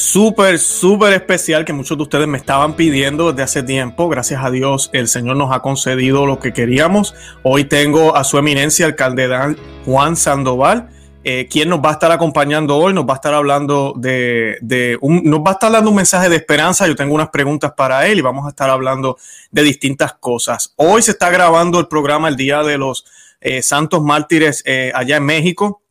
súper, 0.00 0.58
súper 0.58 1.12
especial 1.12 1.66
que 1.66 1.74
muchos 1.74 1.98
de 1.98 2.02
ustedes 2.02 2.26
me 2.26 2.38
estaban 2.38 2.74
pidiendo 2.74 3.30
desde 3.30 3.42
hace 3.42 3.62
tiempo. 3.62 4.08
Gracias 4.08 4.42
a 4.42 4.50
Dios 4.50 4.88
el 4.94 5.08
Señor 5.08 5.36
nos 5.36 5.52
ha 5.52 5.60
concedido 5.60 6.24
lo 6.24 6.40
que 6.40 6.54
queríamos. 6.54 7.14
Hoy 7.42 7.64
tengo 7.64 8.16
a 8.16 8.24
su 8.24 8.38
eminencia 8.38 8.86
el 8.86 8.96
cardenal 8.96 9.58
Juan 9.84 10.16
Sandoval. 10.16 10.88
Eh, 11.22 11.48
quien 11.50 11.68
nos 11.68 11.80
va 11.80 11.90
a 11.90 11.92
estar 11.92 12.10
acompañando 12.10 12.78
hoy, 12.78 12.94
nos 12.94 13.04
va 13.04 13.12
a 13.12 13.16
estar 13.16 13.34
hablando 13.34 13.92
de, 13.94 14.56
de 14.62 14.96
un, 15.02 15.22
nos 15.22 15.40
va 15.40 15.50
a 15.50 15.52
estar 15.52 15.70
dando 15.70 15.90
un 15.90 15.96
mensaje 15.96 16.30
de 16.30 16.36
esperanza. 16.36 16.86
Yo 16.86 16.96
tengo 16.96 17.14
unas 17.14 17.28
preguntas 17.28 17.72
para 17.76 18.06
él 18.06 18.18
y 18.18 18.22
vamos 18.22 18.46
a 18.46 18.48
estar 18.48 18.70
hablando 18.70 19.18
de 19.50 19.62
distintas 19.62 20.14
cosas. 20.14 20.72
Hoy 20.76 21.02
se 21.02 21.10
está 21.10 21.28
grabando 21.28 21.78
el 21.78 21.88
programa 21.88 22.28
el 22.28 22.36
Día 22.36 22.62
de 22.62 22.78
los 22.78 23.04
eh, 23.42 23.60
Santos 23.60 24.02
Mártires 24.02 24.62
eh, 24.64 24.92
allá 24.94 25.18
en 25.18 25.26
México 25.26 25.82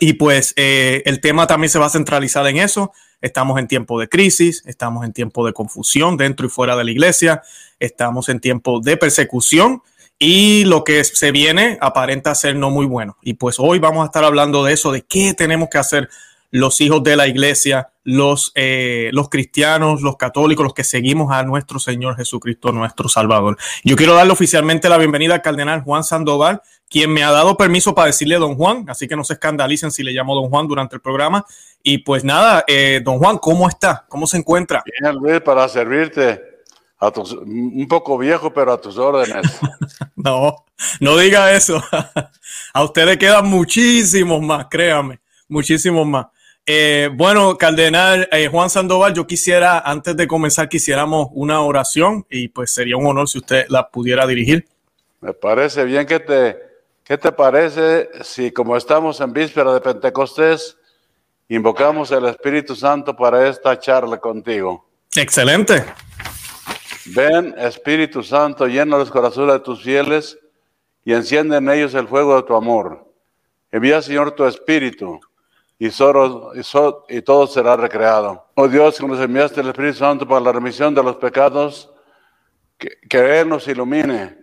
y 0.00 0.12
pues 0.12 0.52
el 0.56 1.20
tema 1.22 1.46
también 1.46 1.70
se 1.70 1.78
va 1.78 1.86
a 1.86 1.90
centralizar 1.90 2.46
en 2.46 2.58
eso. 2.58 2.92
Estamos 3.20 3.58
en 3.58 3.66
tiempo 3.66 3.98
de 3.98 4.08
crisis, 4.08 4.62
estamos 4.66 5.04
en 5.04 5.12
tiempo 5.12 5.44
de 5.46 5.52
confusión 5.52 6.16
dentro 6.16 6.46
y 6.46 6.50
fuera 6.50 6.76
de 6.76 6.84
la 6.84 6.90
iglesia, 6.90 7.42
estamos 7.80 8.28
en 8.28 8.40
tiempo 8.40 8.80
de 8.80 8.96
persecución 8.96 9.82
y 10.18 10.64
lo 10.64 10.84
que 10.84 11.02
se 11.04 11.30
viene 11.32 11.78
aparenta 11.80 12.34
ser 12.34 12.56
no 12.56 12.70
muy 12.70 12.86
bueno. 12.86 13.16
Y 13.22 13.34
pues 13.34 13.56
hoy 13.58 13.78
vamos 13.78 14.02
a 14.02 14.06
estar 14.06 14.24
hablando 14.24 14.64
de 14.64 14.72
eso, 14.72 14.92
de 14.92 15.02
qué 15.02 15.34
tenemos 15.34 15.68
que 15.68 15.78
hacer 15.78 16.08
los 16.50 16.80
hijos 16.80 17.02
de 17.02 17.16
la 17.16 17.26
iglesia, 17.26 17.90
los, 18.04 18.52
eh, 18.54 19.10
los 19.12 19.28
cristianos, 19.28 20.00
los 20.00 20.16
católicos, 20.16 20.64
los 20.64 20.74
que 20.74 20.84
seguimos 20.84 21.32
a 21.32 21.42
nuestro 21.42 21.78
Señor 21.78 22.16
Jesucristo, 22.16 22.72
nuestro 22.72 23.08
Salvador. 23.08 23.58
Yo 23.84 23.96
quiero 23.96 24.14
darle 24.14 24.32
oficialmente 24.32 24.88
la 24.88 24.96
bienvenida 24.96 25.34
al 25.34 25.42
cardenal 25.42 25.82
Juan 25.82 26.04
Sandoval, 26.04 26.62
quien 26.88 27.12
me 27.12 27.22
ha 27.22 27.30
dado 27.30 27.56
permiso 27.56 27.94
para 27.94 28.06
decirle 28.06 28.36
don 28.36 28.56
Juan, 28.56 28.86
así 28.88 29.06
que 29.06 29.16
no 29.16 29.24
se 29.24 29.34
escandalicen 29.34 29.90
si 29.90 30.02
le 30.02 30.12
llamo 30.12 30.34
don 30.34 30.48
Juan 30.48 30.66
durante 30.66 30.96
el 30.96 31.02
programa. 31.02 31.44
Y 31.82 31.98
pues 31.98 32.24
nada, 32.24 32.64
eh, 32.66 33.02
don 33.04 33.18
Juan, 33.18 33.38
¿cómo 33.38 33.68
está? 33.68 34.06
¿Cómo 34.08 34.26
se 34.26 34.38
encuentra? 34.38 34.82
Bien, 35.00 35.14
Luis, 35.14 35.40
para 35.40 35.68
servirte. 35.68 36.42
A 37.00 37.12
tus, 37.12 37.32
un 37.32 37.86
poco 37.88 38.18
viejo, 38.18 38.52
pero 38.52 38.72
a 38.72 38.80
tus 38.80 38.98
órdenes. 38.98 39.46
no, 40.16 40.64
no 40.98 41.16
diga 41.16 41.52
eso. 41.52 41.80
a 42.74 42.82
usted 42.82 43.06
le 43.06 43.18
quedan 43.18 43.46
muchísimos 43.46 44.42
más, 44.42 44.66
créame, 44.68 45.20
muchísimos 45.46 46.04
más. 46.04 46.26
Eh, 46.70 47.08
bueno, 47.14 47.56
Cardenal 47.56 48.28
eh, 48.30 48.46
Juan 48.48 48.68
Sandoval, 48.68 49.14
yo 49.14 49.26
quisiera, 49.26 49.78
antes 49.78 50.14
de 50.14 50.28
comenzar, 50.28 50.68
quisiéramos 50.68 51.28
una 51.32 51.62
oración 51.62 52.26
y 52.28 52.48
pues 52.48 52.74
sería 52.74 52.98
un 52.98 53.06
honor 53.06 53.26
si 53.26 53.38
usted 53.38 53.64
la 53.70 53.88
pudiera 53.88 54.26
dirigir. 54.26 54.68
Me 55.22 55.32
parece 55.32 55.86
bien 55.86 56.04
que 56.04 56.20
te, 56.20 56.58
¿qué 57.04 57.16
te 57.16 57.32
parece 57.32 58.10
si 58.22 58.50
como 58.52 58.76
estamos 58.76 59.18
en 59.22 59.32
víspera 59.32 59.72
de 59.72 59.80
Pentecostés, 59.80 60.76
invocamos 61.48 62.12
el 62.12 62.26
Espíritu 62.26 62.76
Santo 62.76 63.16
para 63.16 63.48
esta 63.48 63.78
charla 63.78 64.18
contigo? 64.18 64.86
Excelente. 65.16 65.86
Ven, 67.06 67.54
Espíritu 67.56 68.22
Santo, 68.22 68.66
llena 68.66 68.98
los 68.98 69.10
corazones 69.10 69.54
de 69.54 69.60
tus 69.60 69.82
fieles 69.82 70.38
y 71.02 71.14
enciende 71.14 71.56
en 71.56 71.70
ellos 71.70 71.94
el 71.94 72.06
fuego 72.06 72.36
de 72.36 72.42
tu 72.42 72.54
amor. 72.54 73.10
Envía, 73.72 74.02
Señor, 74.02 74.32
tu 74.32 74.44
Espíritu 74.44 75.18
y, 75.78 75.90
solo, 75.90 76.52
y, 76.54 76.62
so, 76.62 77.04
y, 77.08 77.22
todo 77.22 77.46
será 77.46 77.76
recreado. 77.76 78.46
Oh 78.54 78.68
Dios, 78.68 78.98
que 78.98 79.06
nos 79.06 79.20
enviaste 79.20 79.60
el 79.60 79.68
Espíritu 79.68 79.98
Santo 79.98 80.26
para 80.26 80.40
la 80.40 80.52
remisión 80.52 80.94
de 80.94 81.02
los 81.02 81.16
pecados, 81.16 81.90
que, 82.76 82.98
que 83.08 83.40
Él 83.40 83.48
nos 83.48 83.66
ilumine 83.68 84.36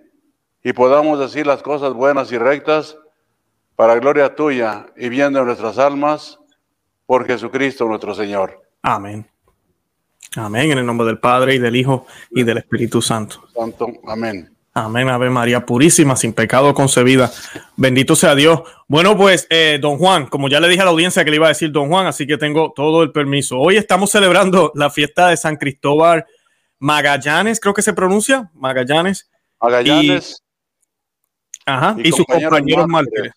y 0.63 0.73
podamos 0.73 1.19
decir 1.19 1.46
las 1.46 1.62
cosas 1.62 1.94
buenas 1.94 2.31
y 2.31 2.38
rectas 2.38 2.97
para 3.75 3.96
gloria 3.96 4.35
tuya 4.35 4.88
y 4.96 5.09
bien 5.09 5.34
de 5.34 5.44
nuestras 5.44 5.78
almas, 5.78 6.40
por 7.06 7.25
Jesucristo 7.25 7.85
nuestro 7.85 8.16
Señor. 8.16 8.62
Amén. 8.81 9.29
Amén, 10.38 10.72
en 10.72 10.79
el 10.79 10.85
nombre 10.85 11.06
del 11.07 11.19
Padre 11.19 11.56
y 11.56 11.59
del 11.59 11.75
Hijo 11.75 12.07
y 12.31 12.44
del 12.44 12.57
Espíritu 12.57 13.02
Santo. 13.02 13.47
Santo, 13.53 13.88
amén. 14.07 14.54
Amén, 14.77 15.07
Ave 15.07 15.29
María 15.29 15.65
Purísima, 15.65 16.17
sin 16.17 16.33
pecado 16.33 16.73
concebida. 16.73 17.31
Bendito 17.77 18.13
sea 18.13 18.35
Dios. 18.35 18.59
Bueno, 18.89 19.15
pues, 19.15 19.47
eh, 19.49 19.79
don 19.81 19.97
Juan, 19.97 20.27
como 20.27 20.49
ya 20.49 20.59
le 20.59 20.67
dije 20.67 20.81
a 20.81 20.83
la 20.83 20.91
audiencia 20.91 21.23
que 21.23 21.29
le 21.29 21.37
iba 21.37 21.45
a 21.45 21.49
decir 21.49 21.71
don 21.71 21.87
Juan, 21.87 22.07
así 22.07 22.27
que 22.27 22.37
tengo 22.37 22.73
todo 22.75 23.01
el 23.01 23.13
permiso. 23.13 23.57
Hoy 23.57 23.77
estamos 23.77 24.11
celebrando 24.11 24.73
la 24.75 24.89
fiesta 24.89 25.29
de 25.29 25.37
San 25.37 25.55
Cristóbal 25.55 26.25
Magallanes, 26.77 27.61
creo 27.61 27.73
que 27.73 27.81
se 27.81 27.93
pronuncia, 27.93 28.51
Magallanes. 28.53 29.31
Magallanes. 29.61 30.43
Y, 31.65 31.71
ajá, 31.71 31.95
y, 31.97 32.09
y 32.09 32.11
sus 32.11 32.25
compañeros 32.25 32.85
mártires. 32.89 33.31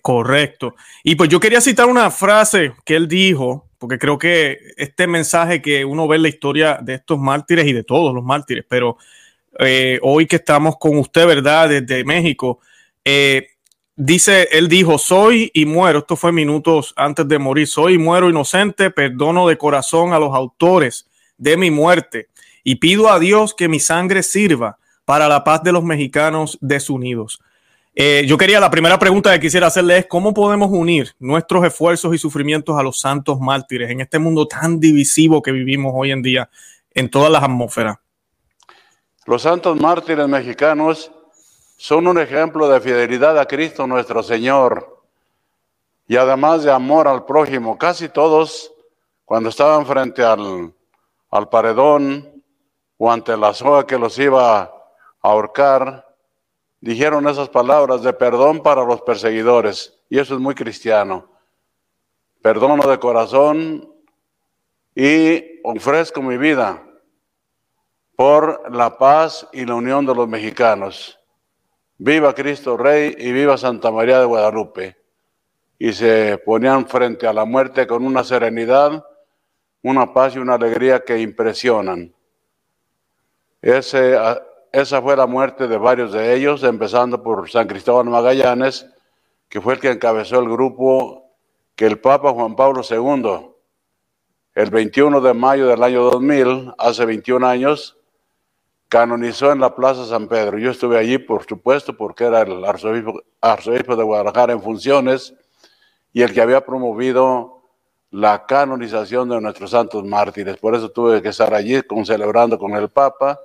Correcto. 0.00 0.76
Y 1.02 1.16
pues 1.16 1.28
yo 1.28 1.40
quería 1.40 1.60
citar 1.60 1.86
una 1.86 2.12
frase 2.12 2.74
que 2.84 2.94
él 2.94 3.08
dijo, 3.08 3.68
porque 3.76 3.98
creo 3.98 4.18
que 4.18 4.58
este 4.76 5.08
mensaje 5.08 5.60
que 5.60 5.84
uno 5.84 6.06
ve 6.06 6.14
en 6.14 6.22
la 6.22 6.28
historia 6.28 6.78
de 6.80 6.94
estos 6.94 7.18
mártires 7.18 7.66
y 7.66 7.72
de 7.72 7.82
todos 7.82 8.14
los 8.14 8.22
mártires, 8.22 8.64
pero 8.68 8.98
eh, 9.58 9.98
hoy 10.02 10.26
que 10.26 10.36
estamos 10.36 10.76
con 10.78 10.98
usted, 10.98 11.26
¿verdad? 11.26 11.68
Desde 11.68 12.04
México, 12.04 12.60
eh, 13.04 13.48
dice, 13.96 14.48
él 14.52 14.68
dijo, 14.68 14.98
soy 14.98 15.50
y 15.52 15.66
muero, 15.66 16.00
esto 16.00 16.16
fue 16.16 16.32
minutos 16.32 16.94
antes 16.96 17.26
de 17.26 17.38
morir, 17.38 17.66
soy 17.66 17.94
y 17.94 17.98
muero 17.98 18.30
inocente, 18.30 18.90
perdono 18.90 19.48
de 19.48 19.58
corazón 19.58 20.12
a 20.12 20.18
los 20.18 20.34
autores 20.34 21.06
de 21.36 21.56
mi 21.56 21.70
muerte 21.70 22.28
y 22.62 22.76
pido 22.76 23.10
a 23.10 23.18
Dios 23.18 23.54
que 23.54 23.68
mi 23.68 23.80
sangre 23.80 24.22
sirva 24.22 24.78
para 25.04 25.28
la 25.28 25.42
paz 25.42 25.62
de 25.62 25.72
los 25.72 25.82
mexicanos 25.82 26.58
desunidos. 26.60 27.40
Eh, 27.94 28.24
yo 28.26 28.38
quería, 28.38 28.60
la 28.60 28.70
primera 28.70 28.98
pregunta 28.98 29.32
que 29.32 29.40
quisiera 29.40 29.66
hacerle 29.66 29.98
es, 29.98 30.06
¿cómo 30.06 30.32
podemos 30.32 30.70
unir 30.70 31.12
nuestros 31.18 31.64
esfuerzos 31.64 32.14
y 32.14 32.18
sufrimientos 32.18 32.78
a 32.78 32.82
los 32.82 33.00
santos 33.00 33.40
mártires 33.40 33.90
en 33.90 34.00
este 34.00 34.18
mundo 34.18 34.46
tan 34.46 34.78
divisivo 34.78 35.42
que 35.42 35.50
vivimos 35.50 35.92
hoy 35.94 36.12
en 36.12 36.22
día 36.22 36.48
en 36.94 37.10
todas 37.10 37.32
las 37.32 37.42
atmósferas? 37.42 37.96
Los 39.26 39.42
santos 39.42 39.78
mártires 39.78 40.26
mexicanos 40.28 41.12
son 41.76 42.06
un 42.06 42.18
ejemplo 42.18 42.68
de 42.68 42.80
fidelidad 42.80 43.38
a 43.38 43.44
Cristo 43.44 43.86
nuestro 43.86 44.22
Señor 44.22 45.02
y 46.08 46.16
además 46.16 46.64
de 46.64 46.72
amor 46.72 47.06
al 47.06 47.26
prójimo. 47.26 47.76
Casi 47.76 48.08
todos, 48.08 48.72
cuando 49.26 49.50
estaban 49.50 49.84
frente 49.84 50.24
al, 50.24 50.72
al 51.30 51.48
paredón 51.50 52.42
o 52.96 53.12
ante 53.12 53.36
la 53.36 53.52
soga 53.52 53.86
que 53.86 53.98
los 53.98 54.18
iba 54.18 54.62
a 54.62 54.72
ahorcar, 55.20 56.16
dijeron 56.80 57.28
esas 57.28 57.50
palabras 57.50 58.02
de 58.02 58.14
perdón 58.14 58.62
para 58.62 58.84
los 58.84 59.02
perseguidores. 59.02 59.98
Y 60.08 60.18
eso 60.18 60.34
es 60.34 60.40
muy 60.40 60.54
cristiano. 60.54 61.28
Perdono 62.40 62.88
de 62.90 62.98
corazón 62.98 63.94
y 64.94 65.60
ofrezco 65.62 66.22
mi 66.22 66.38
vida 66.38 66.82
por 68.20 68.70
la 68.76 68.98
paz 68.98 69.48
y 69.50 69.64
la 69.64 69.76
unión 69.76 70.04
de 70.04 70.14
los 70.14 70.28
mexicanos. 70.28 71.18
Viva 71.96 72.34
Cristo 72.34 72.76
Rey 72.76 73.14
y 73.16 73.32
viva 73.32 73.56
Santa 73.56 73.90
María 73.90 74.20
de 74.20 74.26
Guadalupe. 74.26 74.98
Y 75.78 75.94
se 75.94 76.36
ponían 76.44 76.86
frente 76.86 77.26
a 77.26 77.32
la 77.32 77.46
muerte 77.46 77.86
con 77.86 78.04
una 78.04 78.22
serenidad, 78.22 79.02
una 79.82 80.12
paz 80.12 80.36
y 80.36 80.38
una 80.38 80.56
alegría 80.56 81.00
que 81.00 81.18
impresionan. 81.18 82.14
Esa 83.62 85.00
fue 85.00 85.16
la 85.16 85.26
muerte 85.26 85.66
de 85.66 85.78
varios 85.78 86.12
de 86.12 86.34
ellos, 86.34 86.62
empezando 86.62 87.22
por 87.22 87.48
San 87.50 87.68
Cristóbal 87.68 88.04
Magallanes, 88.04 88.86
que 89.48 89.62
fue 89.62 89.72
el 89.72 89.80
que 89.80 89.92
encabezó 89.92 90.40
el 90.40 90.50
grupo 90.50 91.32
que 91.74 91.86
el 91.86 91.98
Papa 91.98 92.32
Juan 92.32 92.54
Pablo 92.54 92.82
II, 92.86 93.54
el 94.56 94.70
21 94.70 95.22
de 95.22 95.32
mayo 95.32 95.68
del 95.68 95.82
año 95.82 96.02
2000, 96.02 96.74
hace 96.76 97.06
21 97.06 97.46
años, 97.46 97.96
canonizó 98.90 99.52
en 99.52 99.60
la 99.60 99.74
Plaza 99.74 100.04
San 100.04 100.26
Pedro. 100.26 100.58
Yo 100.58 100.72
estuve 100.72 100.98
allí, 100.98 101.16
por 101.16 101.46
supuesto, 101.46 101.96
porque 101.96 102.24
era 102.24 102.42
el 102.42 102.64
arzobispo, 102.64 103.96
de 103.96 104.02
Guadalajara 104.02 104.52
en 104.52 104.60
funciones 104.60 105.32
y 106.12 106.22
el 106.22 106.34
que 106.34 106.42
había 106.42 106.66
promovido 106.66 107.62
la 108.10 108.44
canonización 108.46 109.28
de 109.28 109.40
nuestros 109.40 109.70
santos 109.70 110.04
mártires. 110.04 110.56
Por 110.56 110.74
eso 110.74 110.90
tuve 110.90 111.22
que 111.22 111.28
estar 111.28 111.54
allí 111.54 111.80
celebrando 112.04 112.58
con 112.58 112.74
el 112.74 112.88
Papa 112.88 113.38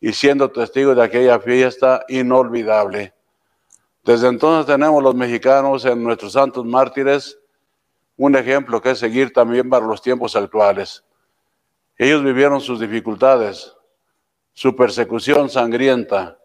y 0.00 0.12
siendo 0.12 0.52
testigo 0.52 0.94
de 0.94 1.02
aquella 1.02 1.40
fiesta 1.40 2.04
inolvidable. 2.06 3.12
Desde 4.04 4.28
entonces 4.28 4.66
tenemos 4.72 5.02
los 5.02 5.16
mexicanos 5.16 5.84
en 5.84 6.04
nuestros 6.04 6.34
santos 6.34 6.64
mártires 6.64 7.36
un 8.16 8.36
ejemplo 8.36 8.80
que 8.80 8.94
seguir 8.94 9.32
también 9.32 9.68
para 9.68 9.84
los 9.84 10.00
tiempos 10.00 10.36
actuales. 10.36 11.02
Ellos 11.98 12.22
vivieron 12.22 12.60
sus 12.60 12.78
dificultades, 12.78 13.75
su 14.56 14.74
persecución 14.74 15.50
sangrienta, 15.50 16.38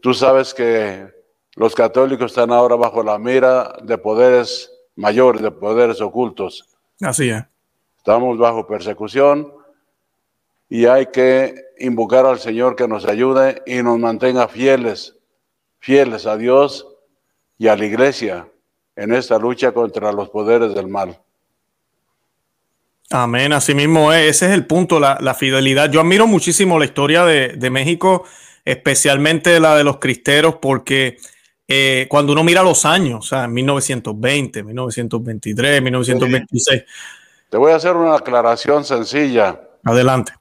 Tú 0.00 0.14
sabes 0.14 0.54
que 0.54 1.06
los 1.54 1.74
católicos 1.74 2.32
están 2.32 2.50
ahora 2.50 2.76
bajo 2.76 3.02
la 3.02 3.18
mira 3.18 3.76
de 3.82 3.98
poderes 3.98 4.72
mayores, 4.96 5.42
de 5.42 5.50
poderes 5.50 6.00
ocultos. 6.00 6.66
Así 7.00 7.28
es. 7.28 7.44
Estamos 7.98 8.38
bajo 8.38 8.66
persecución 8.66 9.52
y 10.68 10.86
hay 10.86 11.06
que 11.06 11.54
invocar 11.78 12.24
al 12.24 12.38
Señor 12.38 12.74
que 12.74 12.88
nos 12.88 13.04
ayude 13.04 13.62
y 13.66 13.82
nos 13.82 13.98
mantenga 13.98 14.48
fieles, 14.48 15.14
fieles 15.78 16.26
a 16.26 16.36
Dios 16.36 16.88
y 17.58 17.68
a 17.68 17.76
la 17.76 17.84
iglesia 17.84 18.48
en 18.96 19.12
esta 19.12 19.38
lucha 19.38 19.72
contra 19.72 20.10
los 20.12 20.30
poderes 20.30 20.74
del 20.74 20.88
mal. 20.88 21.20
Amén, 23.12 23.52
así 23.52 23.74
mismo 23.74 24.10
es. 24.10 24.36
Ese 24.36 24.46
es 24.46 24.52
el 24.52 24.66
punto, 24.66 24.98
la, 24.98 25.34
fidelidad. 25.34 25.90
Yo 25.90 26.00
admiro 26.00 26.26
muchísimo 26.26 26.78
la 26.78 26.86
historia 26.86 27.26
de, 27.26 27.70
México, 27.70 28.24
especialmente 28.64 29.60
la 29.60 29.76
de 29.76 29.84
los 29.84 29.98
cristeros, 29.98 30.56
porque 30.56 31.18
eh, 31.68 32.06
cuando 32.08 32.32
uno 32.32 32.42
mira 32.42 32.62
los 32.62 32.86
años, 32.86 33.26
o 33.26 33.28
sea, 33.28 33.46
1920, 33.46 34.62
1923, 34.62 35.82
1926. 35.82 36.84
Te 37.50 37.56
voy 37.58 37.72
a 37.72 37.76
hacer 37.76 37.94
una 37.94 38.16
aclaración 38.16 38.82
sencilla. 38.82 39.60
Adelante. 39.84 40.32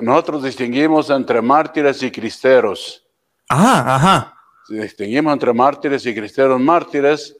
nosotros 0.00 0.44
distinguimos 0.44 1.10
entre 1.10 1.42
mártires 1.42 2.00
y 2.04 2.10
cristeros. 2.12 3.04
Ajá, 3.48 3.96
ajá. 3.96 4.34
Distinguimos 4.68 5.32
entre 5.32 5.52
mártires 5.52 6.06
y 6.06 6.14
cristeros. 6.14 6.60
Mártires 6.60 7.36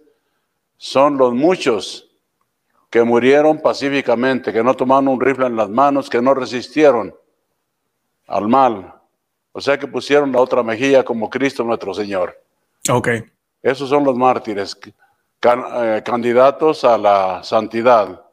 son 0.76 1.16
los 1.16 1.32
muchos 1.32 2.13
que 2.94 3.02
murieron 3.02 3.58
pacíficamente, 3.58 4.52
que 4.52 4.62
no 4.62 4.72
tomaron 4.72 5.08
un 5.08 5.20
rifle 5.20 5.46
en 5.46 5.56
las 5.56 5.68
manos, 5.68 6.08
que 6.08 6.22
no 6.22 6.32
resistieron 6.32 7.12
al 8.28 8.46
mal. 8.46 8.94
O 9.50 9.60
sea 9.60 9.76
que 9.76 9.88
pusieron 9.88 10.30
la 10.30 10.40
otra 10.40 10.62
mejilla 10.62 11.04
como 11.04 11.28
Cristo 11.28 11.64
nuestro 11.64 11.92
Señor. 11.92 12.40
Ok. 12.88 13.08
Esos 13.60 13.88
son 13.88 14.04
los 14.04 14.16
mártires, 14.16 14.78
eh, 14.84 16.02
candidatos 16.04 16.84
a 16.84 16.96
la 16.96 17.42
santidad. 17.42 18.24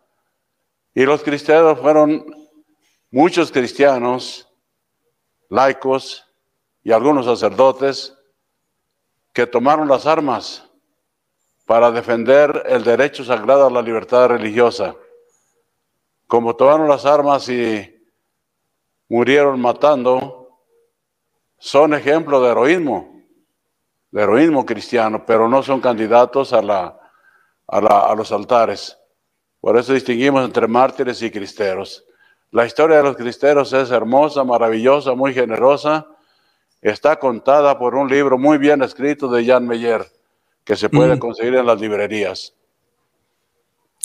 Y 0.93 1.05
los 1.05 1.23
cristianos 1.23 1.79
fueron 1.79 2.23
muchos 3.09 3.51
cristianos, 3.51 4.47
laicos 5.49 6.23
y 6.83 6.91
algunos 6.91 7.25
sacerdotes 7.25 8.15
que 9.33 9.47
tomaron 9.47 9.87
las 9.87 10.05
armas 10.05 10.69
para 11.71 11.89
defender 11.89 12.63
el 12.67 12.83
derecho 12.83 13.23
sagrado 13.23 13.67
a 13.67 13.71
la 13.71 13.81
libertad 13.81 14.27
religiosa. 14.27 14.93
Como 16.27 16.53
tomaron 16.53 16.89
las 16.89 17.05
armas 17.05 17.47
y 17.47 17.97
murieron 19.07 19.57
matando, 19.61 20.65
son 21.57 21.93
ejemplo 21.93 22.41
de 22.41 22.51
heroísmo, 22.51 23.23
de 24.11 24.21
heroísmo 24.21 24.65
cristiano, 24.65 25.23
pero 25.25 25.47
no 25.47 25.63
son 25.63 25.79
candidatos 25.79 26.51
a, 26.51 26.61
la, 26.61 26.99
a, 27.67 28.15
los 28.15 28.33
altares. 28.33 28.97
Por 29.61 29.77
eso 29.77 29.93
distinguimos 29.93 30.43
entre 30.43 30.67
mártires 30.67 31.21
y 31.21 31.31
cristeros. 31.31 32.03
La 32.49 32.65
historia 32.65 32.97
de 32.97 33.03
los 33.03 33.15
cristeros 33.15 33.71
es 33.71 33.91
hermosa, 33.91 34.43
maravillosa, 34.43 35.13
muy 35.13 35.33
generosa. 35.33 36.05
Está 36.81 37.15
contada 37.15 37.79
por 37.79 37.95
un 37.95 38.09
libro 38.09 38.37
muy 38.37 38.57
bien 38.57 38.81
escrito 38.81 39.29
de 39.29 39.45
Jan 39.45 39.65
Meyer 39.65 40.05
que 40.63 40.75
se 40.75 40.89
puede 40.89 41.15
mm. 41.15 41.19
conseguir 41.19 41.55
en 41.55 41.65
las 41.65 41.79
librerías. 41.79 42.53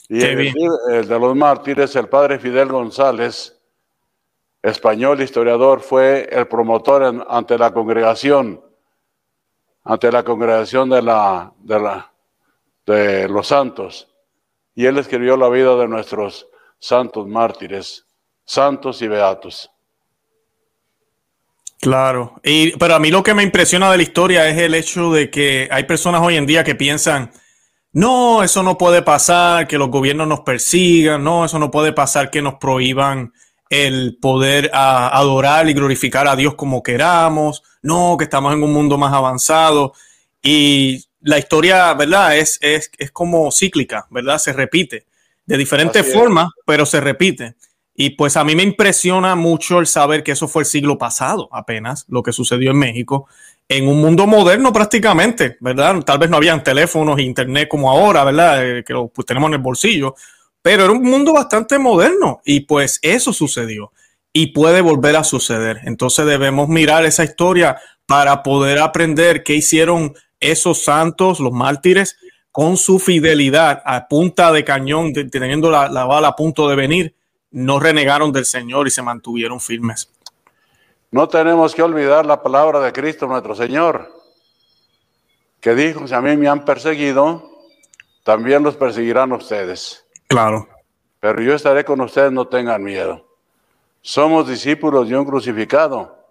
Y 0.08 0.22
el, 0.22 1.08
de 1.08 1.18
los 1.18 1.34
mártires, 1.34 1.96
el 1.96 2.08
padre 2.08 2.38
Fidel 2.38 2.68
González, 2.68 3.58
español 4.62 5.20
historiador, 5.20 5.80
fue 5.80 6.28
el 6.30 6.46
promotor 6.46 7.26
ante 7.28 7.58
la 7.58 7.72
congregación, 7.72 8.60
ante 9.82 10.12
la 10.12 10.22
congregación 10.22 10.90
de, 10.90 11.02
la, 11.02 11.52
de, 11.58 11.80
la, 11.80 12.12
de 12.86 13.28
los 13.28 13.48
santos. 13.48 14.08
Y 14.74 14.86
él 14.86 14.98
escribió 14.98 15.36
la 15.36 15.48
vida 15.48 15.76
de 15.76 15.88
nuestros 15.88 16.48
santos 16.78 17.26
mártires, 17.26 18.06
santos 18.44 19.02
y 19.02 19.08
beatos. 19.08 19.70
Claro, 21.81 22.40
y, 22.43 22.76
pero 22.78 22.94
a 22.94 22.99
mí 22.99 23.11
lo 23.11 23.23
que 23.23 23.34
me 23.34 23.43
impresiona 23.43 23.90
de 23.90 23.99
la 23.99 24.02
historia 24.02 24.49
es 24.49 24.58
el 24.58 24.75
hecho 24.75 25.12
de 25.12 25.31
que 25.31 25.69
hay 25.70 25.84
personas 25.84 26.23
hoy 26.23 26.37
en 26.37 26.46
día 26.46 26.64
que 26.64 26.75
piensan, 26.75 27.31
no, 27.93 28.43
eso 28.43 28.62
no 28.62 28.76
puede 28.76 29.02
pasar, 29.02 29.67
que 29.69 29.78
los 29.78 29.90
gobiernos 29.90 30.26
nos 30.26 30.40
persigan, 30.40 31.23
no, 31.23 31.44
eso 31.44 31.58
no 31.58 31.70
puede 31.70 31.93
pasar, 31.93 32.31
que 32.31 32.43
nos 32.43 32.55
prohíban 32.55 33.32
el 33.69 34.19
poder 34.20 34.70
adorar 34.73 35.69
y 35.69 35.75
glorificar 35.75 36.28
a 36.28 36.37
Dios 36.37 36.55
como 36.55 36.82
queramos, 36.82 37.62
no, 37.82 38.17
que 38.17 38.25
estamos 38.25 38.52
en 38.52 38.62
un 38.62 38.73
mundo 38.73 38.99
más 38.99 39.12
avanzado. 39.12 39.93
Y 40.43 41.05
la 41.20 41.38
historia, 41.38 41.93
¿verdad? 41.94 42.37
Es, 42.37 42.58
es, 42.61 42.90
es 42.99 43.11
como 43.11 43.50
cíclica, 43.50 44.06
¿verdad? 44.11 44.38
Se 44.38 44.52
repite 44.52 45.06
de 45.44 45.56
diferentes 45.56 46.12
formas, 46.12 46.50
pero 46.64 46.84
se 46.87 47.00
repite. 47.00 47.55
Y 47.98 48.10
pues 48.10 48.37
a 48.37 48.44
mí 48.44 48.54
me 48.54 48.62
impresiona 48.62 49.34
mucho 49.37 49.81
el 49.81 49.87
saber 49.87 50.22
que 50.22 50.32
eso 50.32 50.46
fue 50.48 50.62
el 50.62 50.66
siglo 50.66 50.98
pasado 50.98 51.48
apenas, 51.50 52.04
lo 52.08 52.22
que 52.22 52.31
sucedió 52.31 52.72
en 52.72 52.78
México, 52.78 53.26
en 53.69 53.88
un 53.88 54.00
mundo 54.00 54.26
moderno 54.26 54.70
prácticamente, 54.70 55.56
¿verdad? 55.60 56.02
Tal 56.02 56.19
vez 56.19 56.28
no 56.28 56.37
habían 56.37 56.62
teléfonos 56.62 57.19
internet 57.19 57.69
como 57.69 57.90
ahora, 57.90 58.22
¿verdad? 58.22 58.64
Eh, 58.64 58.84
que 58.84 58.93
lo 58.93 59.08
pues, 59.08 59.25
tenemos 59.25 59.48
en 59.48 59.54
el 59.54 59.60
bolsillo, 59.60 60.14
pero 60.60 60.84
era 60.84 60.93
un 60.93 61.02
mundo 61.02 61.32
bastante 61.32 61.78
moderno 61.78 62.43
y 62.44 62.60
pues 62.60 62.98
eso 63.00 63.32
sucedió 63.32 63.93
y 64.31 64.49
puede 64.49 64.82
volver 64.82 65.16
a 65.16 65.25
suceder. 65.25 65.81
Entonces 65.84 66.26
debemos 66.26 66.69
mirar 66.69 67.06
esa 67.06 67.25
historia 67.25 67.78
para 68.04 68.42
poder 68.42 68.78
aprender 68.78 69.42
qué 69.42 69.54
hicieron 69.54 70.14
esos 70.38 70.84
santos, 70.84 71.40
los 71.40 71.52
mártires, 71.52 72.19
con 72.52 72.76
su 72.76 72.99
fidelidad 72.99 73.82
a 73.87 74.06
punta 74.06 74.52
de 74.52 74.64
cañón, 74.64 75.14
teniendo 75.14 75.70
la 75.70 76.04
bala 76.04 76.28
a 76.28 76.37
punto 76.37 76.69
de 76.69 76.76
venir 76.76 77.16
no 77.56 77.80
renegaron 77.80 78.32
del 78.32 78.44
Señor 78.44 78.86
y 78.86 78.90
se 78.90 79.00
mantuvieron 79.00 79.60
firmes. 79.60 80.10
No 81.10 81.26
tenemos 81.26 81.74
que 81.74 81.82
olvidar 81.82 82.26
la 82.26 82.42
palabra 82.42 82.80
de 82.80 82.92
Cristo 82.92 83.26
nuestro 83.26 83.54
Señor, 83.54 84.12
que 85.58 85.74
dijo, 85.74 86.06
si 86.06 86.12
a 86.12 86.20
mí 86.20 86.36
me 86.36 86.48
han 86.48 86.66
perseguido, 86.66 87.50
también 88.24 88.62
los 88.62 88.76
perseguirán 88.76 89.32
ustedes. 89.32 90.04
Claro. 90.26 90.68
Pero 91.18 91.40
yo 91.40 91.54
estaré 91.54 91.82
con 91.82 91.98
ustedes, 92.02 92.30
no 92.30 92.46
tengan 92.46 92.84
miedo. 92.84 93.26
Somos 94.02 94.46
discípulos 94.46 95.08
de 95.08 95.16
un 95.16 95.25
crucificado. 95.25 96.26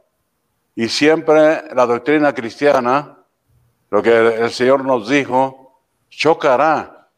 Y 0.75 0.89
siempre 0.89 1.63
la 1.73 1.87
doctrina 1.87 2.35
cristiana, 2.35 3.17
lo 3.89 4.03
que 4.03 4.15
el 4.15 4.51
Señor 4.51 4.85
nos 4.85 5.09
dijo, 5.09 5.81
chocará 6.07 7.09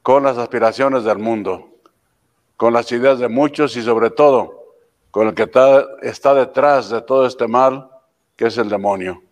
con 0.00 0.22
las 0.22 0.38
aspiraciones 0.38 1.02
del 1.02 1.18
mundo 1.18 1.69
con 2.60 2.74
las 2.74 2.92
ideas 2.92 3.18
de 3.18 3.30
muchos 3.30 3.74
y 3.78 3.82
sobre 3.82 4.10
todo 4.10 4.74
con 5.10 5.28
el 5.28 5.34
que 5.34 5.44
está, 5.44 6.34
detrás 6.34 6.90
de 6.90 7.00
todo 7.00 7.24
este 7.24 7.48
mal, 7.48 7.88
que 8.36 8.48
es 8.48 8.58
el 8.58 8.68
demonio. 8.68 9.22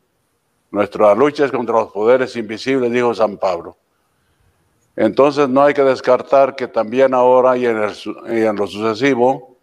Nuestra 0.71 1.15
lucha 1.15 1.45
es 1.45 1.51
contra 1.51 1.75
los 1.75 1.93
poderes 1.93 2.35
invisibles, 2.37 2.91
dijo 2.91 3.13
San 3.13 3.37
Pablo. 3.37 3.77
Entonces 4.97 5.47
no 5.47 5.63
hay 5.63 5.75
que 5.75 5.83
descartar 5.83 6.57
que 6.57 6.69
también 6.69 7.13
ahora 7.13 7.55
y 7.59 7.67
en, 7.67 7.77
en 8.29 8.57
lo 8.57 8.67
sucesivo 8.67 9.59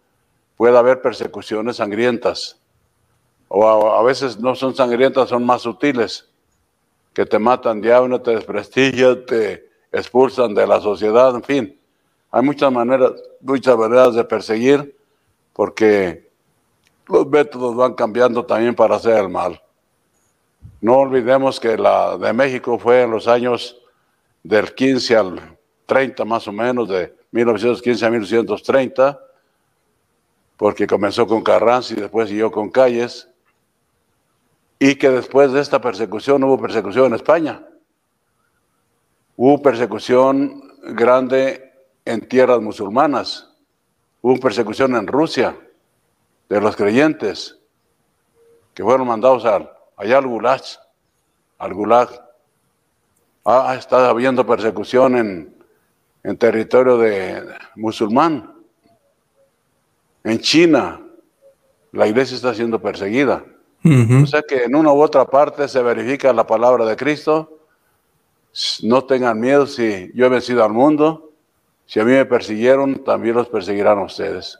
pueda 0.56 0.78
haber 0.78 1.02
persecuciones 1.02 1.78
sangrientas. 1.78 2.60
O 3.48 3.66
a, 3.66 4.00
veces 4.04 4.38
no 4.38 4.54
son 4.54 4.76
sangrientas, 4.76 5.28
son 5.28 5.44
más 5.44 5.62
sutiles, 5.62 6.28
que 7.12 7.26
te 7.26 7.40
matan 7.40 7.80
diablo, 7.80 8.22
te 8.22 8.30
desprestigian, 8.30 9.26
te 9.26 9.68
expulsan 9.90 10.54
de 10.54 10.68
la 10.68 10.80
sociedad, 10.80 11.34
en 11.34 11.42
fin. 11.42 11.80
Hay 12.30 12.42
muchas 12.42 12.70
maneras, 12.70 13.12
muchas 13.46 13.76
maneras 13.76 14.14
de 14.14 14.24
perseguir 14.24 14.96
porque 15.52 16.30
los 17.06 17.26
métodos 17.28 17.76
van 17.76 17.94
cambiando 17.94 18.44
también 18.44 18.74
para 18.74 18.96
hacer 18.96 19.16
el 19.16 19.28
mal. 19.28 19.62
No 20.80 20.96
olvidemos 20.96 21.58
que 21.58 21.78
la 21.78 22.18
de 22.18 22.32
México 22.32 22.78
fue 22.78 23.02
en 23.02 23.10
los 23.10 23.28
años 23.28 23.80
del 24.42 24.74
15 24.74 25.16
al 25.16 25.58
30 25.86 26.24
más 26.24 26.46
o 26.48 26.52
menos, 26.52 26.88
de 26.88 27.16
1915 27.30 28.04
a 28.04 28.10
1930, 28.10 29.20
porque 30.56 30.86
comenzó 30.86 31.26
con 31.26 31.42
Carranza 31.42 31.94
y 31.94 32.00
después 32.00 32.28
siguió 32.28 32.50
con 32.50 32.70
Calles, 32.70 33.28
y 34.78 34.96
que 34.96 35.10
después 35.10 35.52
de 35.52 35.60
esta 35.60 35.80
persecución 35.80 36.44
hubo 36.44 36.60
persecución 36.60 37.06
en 37.06 37.14
España. 37.14 37.66
Hubo 39.36 39.62
persecución 39.62 40.62
grande 40.82 41.65
en 42.06 42.26
tierras 42.26 42.62
musulmanas. 42.62 43.50
Hubo 44.22 44.40
persecución 44.40 44.96
en 44.96 45.06
Rusia 45.06 45.58
de 46.48 46.60
los 46.60 46.74
creyentes 46.74 47.58
que 48.72 48.82
fueron 48.82 49.06
mandados 49.06 49.44
allá 49.96 50.18
al 50.18 50.26
Gulag. 50.26 50.62
Al 51.58 51.74
Gulag. 51.74 52.08
Ha, 53.44 53.74
estado 53.76 54.06
habiendo 54.06 54.44
persecución 54.46 55.16
en, 55.16 55.54
en 56.24 56.36
territorio 56.36 56.98
de, 56.98 57.46
musulmán. 57.76 58.52
En 60.24 60.40
China, 60.40 61.00
la 61.92 62.08
iglesia 62.08 62.34
está 62.34 62.54
siendo 62.54 62.80
perseguida. 62.80 63.44
O 63.84 64.26
sea 64.26 64.42
que 64.42 64.64
en 64.64 64.74
una 64.74 64.92
u 64.92 65.00
otra 65.00 65.24
parte 65.26 65.68
se 65.68 65.80
verifica 65.80 66.32
la 66.32 66.44
palabra 66.44 66.84
de 66.84 66.96
Cristo. 66.96 67.60
No 68.82 69.04
tengan 69.04 69.38
miedo 69.38 69.68
si 69.68 70.10
yo 70.12 70.26
he 70.26 70.28
vencido 70.28 70.64
al 70.64 70.72
mundo. 70.72 71.25
Si 71.86 72.00
a 72.00 72.04
mí 72.04 72.12
me 72.12 72.26
persiguieron, 72.26 73.04
también 73.04 73.36
los 73.36 73.48
perseguirán 73.48 73.98
a 73.98 74.02
ustedes. 74.02 74.58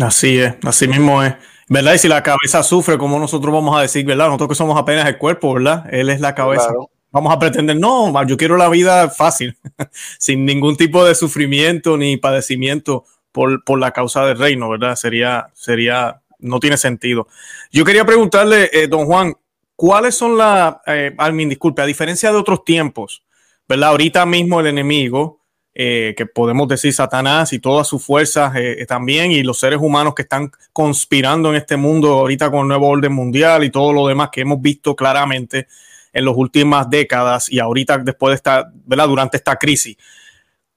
Así 0.00 0.38
es, 0.38 0.54
así 0.62 0.86
mismo 0.86 1.22
es. 1.22 1.34
¿Verdad? 1.68 1.94
Y 1.94 1.98
si 1.98 2.08
la 2.08 2.22
cabeza 2.22 2.62
sufre, 2.62 2.98
como 2.98 3.18
nosotros 3.18 3.54
vamos 3.54 3.76
a 3.76 3.82
decir, 3.82 4.04
¿verdad? 4.04 4.26
Nosotros 4.26 4.48
que 4.50 4.54
somos 4.56 4.78
apenas 4.78 5.06
el 5.06 5.18
cuerpo, 5.18 5.54
¿verdad? 5.54 5.86
Él 5.90 6.10
es 6.10 6.20
la 6.20 6.34
cabeza. 6.34 6.72
Vamos 7.12 7.32
a 7.32 7.38
pretender, 7.38 7.76
no, 7.76 8.24
yo 8.26 8.36
quiero 8.36 8.56
la 8.56 8.68
vida 8.68 9.08
fácil, 9.08 9.56
sin 10.18 10.44
ningún 10.44 10.76
tipo 10.76 11.04
de 11.04 11.14
sufrimiento 11.14 11.96
ni 11.96 12.16
padecimiento 12.16 13.04
por, 13.32 13.64
por 13.64 13.78
la 13.78 13.92
causa 13.92 14.24
del 14.26 14.38
reino, 14.38 14.68
¿verdad? 14.68 14.96
Sería, 14.96 15.48
sería 15.54 16.20
no 16.40 16.60
tiene 16.60 16.76
sentido. 16.76 17.28
Yo 17.70 17.84
quería 17.84 18.04
preguntarle, 18.04 18.70
eh, 18.72 18.86
don 18.88 19.06
Juan, 19.06 19.34
¿cuáles 19.76 20.14
son 20.14 20.36
las, 20.36 20.76
eh, 20.86 21.14
Almin, 21.18 21.48
disculpe, 21.48 21.82
a 21.82 21.86
diferencia 21.86 22.30
de 22.30 22.38
otros 22.38 22.64
tiempos, 22.64 23.24
¿verdad? 23.68 23.90
Ahorita 23.90 24.26
mismo 24.26 24.60
el 24.60 24.66
enemigo, 24.66 25.39
eh, 25.74 26.14
que 26.16 26.26
podemos 26.26 26.68
decir 26.68 26.92
Satanás 26.92 27.52
y 27.52 27.58
todas 27.58 27.86
sus 27.86 28.04
fuerzas 28.04 28.52
también, 28.88 29.32
y 29.32 29.42
los 29.42 29.58
seres 29.58 29.78
humanos 29.80 30.14
que 30.14 30.22
están 30.22 30.50
conspirando 30.72 31.50
en 31.50 31.56
este 31.56 31.76
mundo 31.76 32.12
ahorita 32.12 32.50
con 32.50 32.60
el 32.60 32.68
nuevo 32.68 32.88
orden 32.88 33.12
mundial 33.12 33.64
y 33.64 33.70
todo 33.70 33.92
lo 33.92 34.06
demás 34.06 34.30
que 34.32 34.42
hemos 34.42 34.60
visto 34.60 34.96
claramente 34.96 35.66
en 36.12 36.24
las 36.24 36.34
últimas 36.36 36.88
décadas 36.90 37.50
y 37.50 37.58
ahorita 37.58 37.98
después 37.98 38.32
de 38.32 38.36
esta, 38.36 38.70
¿verdad? 38.84 39.08
Durante 39.08 39.36
esta 39.36 39.56
crisis. 39.56 39.96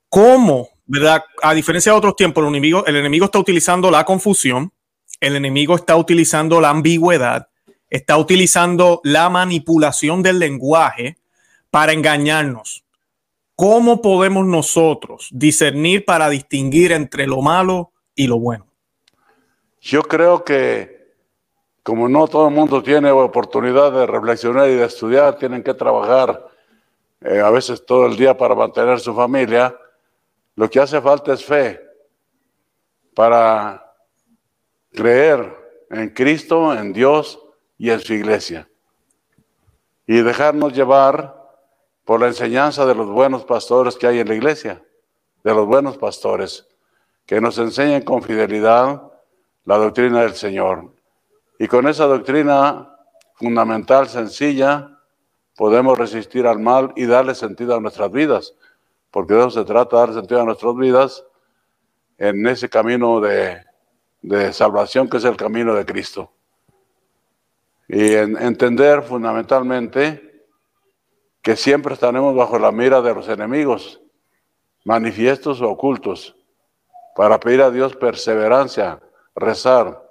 ¿Cómo, 0.09 0.69
verdad? 0.85 1.23
A 1.41 1.53
diferencia 1.53 1.91
de 1.91 1.97
otros 1.97 2.15
tiempos, 2.15 2.43
el 2.43 2.49
enemigo, 2.49 2.85
el 2.85 2.95
enemigo 2.95 3.25
está 3.25 3.39
utilizando 3.39 3.89
la 3.89 4.03
confusión, 4.03 4.71
el 5.19 5.35
enemigo 5.35 5.75
está 5.75 5.95
utilizando 5.95 6.61
la 6.61 6.69
ambigüedad, 6.69 7.47
está 7.89 8.17
utilizando 8.17 9.01
la 9.03 9.29
manipulación 9.29 10.21
del 10.21 10.39
lenguaje 10.39 11.17
para 11.69 11.93
engañarnos. 11.93 12.82
¿Cómo 13.55 14.01
podemos 14.01 14.45
nosotros 14.45 15.29
discernir 15.31 16.05
para 16.05 16.29
distinguir 16.29 16.91
entre 16.91 17.27
lo 17.27 17.41
malo 17.41 17.91
y 18.15 18.27
lo 18.27 18.39
bueno? 18.39 18.65
Yo 19.79 20.01
creo 20.01 20.43
que 20.43 20.93
como 21.83 22.07
no 22.07 22.27
todo 22.27 22.47
el 22.47 22.53
mundo 22.53 22.81
tiene 22.81 23.11
oportunidad 23.11 23.91
de 23.91 24.07
reflexionar 24.07 24.69
y 24.69 24.75
de 24.75 24.85
estudiar, 24.85 25.37
tienen 25.37 25.61
que 25.61 25.73
trabajar 25.73 26.47
eh, 27.19 27.41
a 27.41 27.49
veces 27.49 27.85
todo 27.85 28.05
el 28.05 28.15
día 28.15 28.37
para 28.37 28.55
mantener 28.55 28.99
su 28.99 29.13
familia, 29.13 29.77
lo 30.55 30.69
que 30.69 30.79
hace 30.79 31.01
falta 31.01 31.33
es 31.33 31.43
fe 31.43 31.81
para 33.13 33.93
creer 34.91 35.53
en 35.89 36.09
Cristo, 36.09 36.73
en 36.73 36.93
Dios 36.93 37.39
y 37.77 37.89
en 37.89 37.99
su 37.99 38.13
iglesia. 38.13 38.69
Y 40.07 40.21
dejarnos 40.21 40.73
llevar 40.73 41.42
por 42.05 42.19
la 42.19 42.27
enseñanza 42.27 42.85
de 42.85 42.95
los 42.95 43.07
buenos 43.07 43.45
pastores 43.45 43.95
que 43.95 44.07
hay 44.07 44.19
en 44.19 44.27
la 44.27 44.35
iglesia, 44.35 44.83
de 45.43 45.53
los 45.53 45.65
buenos 45.65 45.97
pastores, 45.97 46.67
que 47.25 47.39
nos 47.39 47.57
enseñen 47.57 48.03
con 48.03 48.21
fidelidad 48.21 49.01
la 49.65 49.77
doctrina 49.77 50.21
del 50.21 50.35
Señor. 50.35 50.93
Y 51.59 51.67
con 51.67 51.87
esa 51.87 52.05
doctrina 52.05 52.97
fundamental, 53.35 54.09
sencilla, 54.09 54.99
podemos 55.55 55.97
resistir 55.97 56.47
al 56.47 56.59
mal 56.59 56.91
y 56.95 57.05
darle 57.05 57.35
sentido 57.35 57.75
a 57.75 57.79
nuestras 57.79 58.11
vidas, 58.11 58.53
porque 59.11 59.33
de 59.33 59.39
eso 59.39 59.51
se 59.51 59.65
trata, 59.65 59.97
dar 59.97 60.13
sentido 60.13 60.41
a 60.41 60.45
nuestras 60.45 60.75
vidas 60.75 61.25
en 62.17 62.45
ese 62.47 62.69
camino 62.69 63.21
de 63.21 63.61
de 64.23 64.53
salvación 64.53 65.09
que 65.09 65.17
es 65.17 65.25
el 65.25 65.35
camino 65.35 65.75
de 65.75 65.85
Cristo. 65.85 66.31
Y 67.87 68.13
entender 68.13 69.03
fundamentalmente 69.03 70.32
que 71.43 71.57
siempre 71.57 71.93
estaremos 71.93 72.33
bajo 72.35 72.57
la 72.57 72.71
mira 72.71 73.01
de 73.01 73.13
los 73.13 73.27
enemigos, 73.27 74.01
manifiestos 74.85 75.61
o 75.61 75.69
ocultos, 75.69 76.37
para 77.15 77.39
pedir 77.39 77.61
a 77.61 77.69
Dios 77.69 77.95
perseverancia, 77.97 79.01
rezar, 79.35 80.09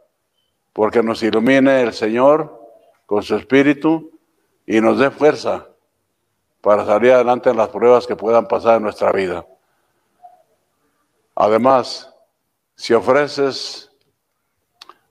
porque 0.74 1.02
nos 1.02 1.22
ilumine 1.22 1.80
el 1.80 1.94
Señor 1.94 2.60
con 3.06 3.22
su 3.22 3.34
espíritu 3.34 4.12
y 4.66 4.80
nos 4.82 4.98
dé 4.98 5.10
fuerza 5.10 5.68
para 6.60 6.84
salir 6.84 7.12
adelante 7.12 7.48
en 7.48 7.56
las 7.56 7.70
pruebas 7.70 8.06
que 8.06 8.14
puedan 8.14 8.46
pasar 8.46 8.76
en 8.76 8.82
nuestra 8.82 9.10
vida. 9.10 9.46
Además, 11.34 12.14
si 12.76 12.92
ofreces 12.92 13.90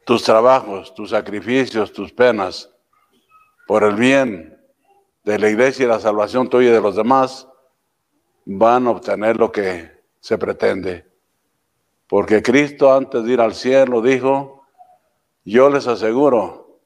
tus 0.05 0.23
trabajos, 0.23 0.93
tus 0.93 1.09
sacrificios, 1.09 1.91
tus 1.91 2.13
penas, 2.13 2.69
por 3.65 3.83
el 3.83 3.95
bien 3.95 4.60
de 5.23 5.39
la 5.39 5.49
iglesia 5.49 5.85
y 5.85 5.87
la 5.87 5.99
salvación 5.99 6.49
tuya 6.49 6.71
de 6.71 6.81
los 6.81 6.95
demás, 6.95 7.47
van 8.45 8.87
a 8.87 8.91
obtener 8.91 9.37
lo 9.37 9.51
que 9.51 9.91
se 10.19 10.37
pretende. 10.37 11.05
Porque 12.07 12.41
Cristo 12.41 12.93
antes 12.93 13.23
de 13.23 13.33
ir 13.33 13.41
al 13.41 13.53
cielo 13.53 14.01
dijo, 14.01 14.63
yo 15.45 15.69
les 15.69 15.87
aseguro 15.87 16.79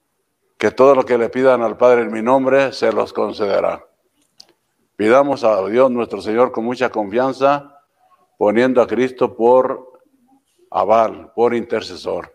que 0.58 0.72
todo 0.72 0.96
lo 0.96 1.06
que 1.06 1.18
le 1.18 1.30
pidan 1.30 1.62
al 1.62 1.78
Padre 1.78 2.04
en 2.04 2.12
mi 2.12 2.22
nombre 2.22 2.72
se 2.74 2.92
los 2.92 3.12
concederá. 3.12 3.86
Pidamos 4.96 5.44
a 5.44 5.66
Dios 5.68 5.92
nuestro 5.92 6.22
Señor 6.22 6.52
con 6.52 6.64
mucha 6.64 6.90
confianza, 6.90 7.82
poniendo 8.38 8.82
a 8.82 8.88
Cristo 8.88 9.36
por 9.36 10.00
aval, 10.72 11.32
por 11.36 11.54
intercesor. 11.54 12.35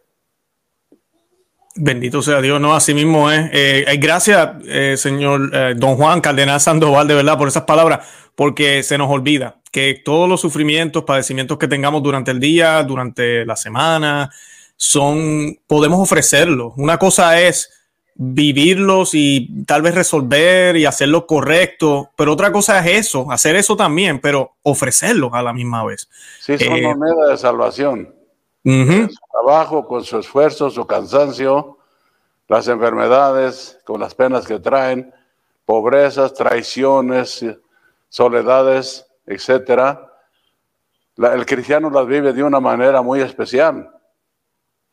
Bendito 1.82 2.20
sea 2.20 2.42
Dios, 2.42 2.60
no, 2.60 2.74
así 2.74 2.92
mismo 2.92 3.30
es. 3.30 3.46
Eh, 3.54 3.86
eh, 3.88 3.96
gracias, 3.96 4.50
eh, 4.66 4.96
señor 4.98 5.76
don 5.78 5.96
Juan 5.96 6.20
Cardenal 6.20 6.60
Sandoval, 6.60 7.08
de 7.08 7.14
verdad, 7.14 7.38
por 7.38 7.48
esas 7.48 7.62
palabras, 7.62 8.06
porque 8.34 8.82
se 8.82 8.98
nos 8.98 9.10
olvida 9.10 9.56
que 9.72 9.98
todos 10.04 10.28
los 10.28 10.42
sufrimientos, 10.42 11.04
padecimientos 11.04 11.56
que 11.56 11.68
tengamos 11.68 12.02
durante 12.02 12.32
el 12.32 12.38
día, 12.38 12.82
durante 12.82 13.46
la 13.46 13.56
semana, 13.56 14.30
son, 14.76 15.58
podemos 15.66 16.00
ofrecerlos. 16.00 16.74
Una 16.76 16.98
cosa 16.98 17.40
es 17.40 17.72
vivirlos 18.14 19.14
y 19.14 19.64
tal 19.64 19.80
vez 19.80 19.94
resolver 19.94 20.76
y 20.76 20.84
hacerlo 20.84 21.26
correcto, 21.26 22.10
pero 22.14 22.34
otra 22.34 22.52
cosa 22.52 22.78
es 22.80 23.06
eso, 23.06 23.32
hacer 23.32 23.56
eso 23.56 23.74
también, 23.74 24.20
pero 24.20 24.56
ofrecerlos 24.64 25.30
a 25.32 25.42
la 25.42 25.54
misma 25.54 25.82
vez. 25.86 26.10
Sí, 26.40 26.58
son 26.58 26.82
moneda 26.82 27.30
de 27.30 27.38
salvación 27.38 28.19
su 28.64 29.20
trabajo, 29.30 29.86
con 29.86 30.04
su 30.04 30.18
esfuerzo, 30.18 30.70
su 30.70 30.86
cansancio, 30.86 31.78
las 32.48 32.68
enfermedades, 32.68 33.78
con 33.84 34.00
las 34.00 34.14
penas 34.14 34.46
que 34.46 34.58
traen, 34.58 35.14
pobrezas, 35.64 36.34
traiciones, 36.34 37.46
soledades, 38.08 39.06
etcétera. 39.24 40.12
el 41.16 41.46
cristiano 41.46 41.90
las 41.90 42.06
vive 42.06 42.32
de 42.32 42.42
una 42.42 42.60
manera 42.60 43.02
muy 43.02 43.20
especial, 43.20 43.90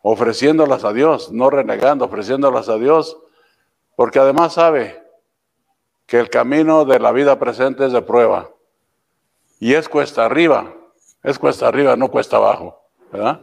ofreciéndolas 0.02 0.84
a 0.84 0.94
Dios, 0.94 1.32
no 1.32 1.50
renegando, 1.50 2.06
ofreciéndolas 2.06 2.70
a 2.70 2.78
Dios, 2.78 3.18
porque 3.96 4.20
además 4.20 4.54
sabe 4.54 5.04
que 6.06 6.20
el 6.20 6.30
camino 6.30 6.86
de 6.86 7.00
la 7.00 7.12
vida 7.12 7.40
presente 7.40 7.86
es 7.86 7.92
de 7.92 8.02
prueba 8.02 8.50
y 9.60 9.74
es 9.74 9.90
cuesta 9.90 10.26
arriba, 10.26 10.74
es 11.24 11.40
cuesta 11.40 11.68
arriba, 11.68 11.96
no 11.96 12.10
cuesta 12.10 12.38
abajo, 12.38 12.80
¿verdad? 13.12 13.42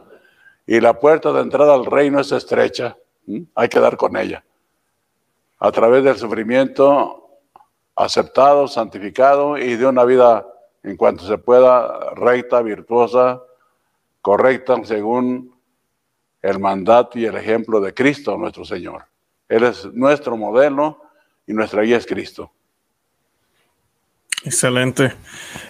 Y 0.67 0.79
la 0.79 0.99
puerta 0.99 1.31
de 1.31 1.41
entrada 1.41 1.73
al 1.73 1.85
reino 1.85 2.19
es 2.19 2.31
estrecha. 2.31 2.97
Hay 3.55 3.69
que 3.69 3.79
dar 3.79 3.97
con 3.97 4.17
ella. 4.17 4.43
A 5.59 5.71
través 5.71 6.03
del 6.03 6.17
sufrimiento 6.17 7.29
aceptado, 7.95 8.67
santificado 8.67 9.57
y 9.57 9.75
de 9.75 9.85
una 9.85 10.03
vida 10.03 10.45
en 10.83 10.97
cuanto 10.97 11.25
se 11.25 11.37
pueda 11.37 12.13
recta, 12.15 12.61
virtuosa, 12.61 13.41
correcta 14.21 14.83
según 14.83 15.55
el 16.41 16.59
mandato 16.59 17.17
y 17.17 17.25
el 17.25 17.35
ejemplo 17.35 17.79
de 17.79 17.93
Cristo 17.93 18.37
nuestro 18.37 18.65
Señor. 18.65 19.05
Él 19.47 19.63
es 19.63 19.85
nuestro 19.93 20.37
modelo 20.37 21.01
y 21.47 21.53
nuestra 21.53 21.81
guía 21.81 21.97
es 21.97 22.05
Cristo. 22.05 22.51
Excelente. 24.43 25.13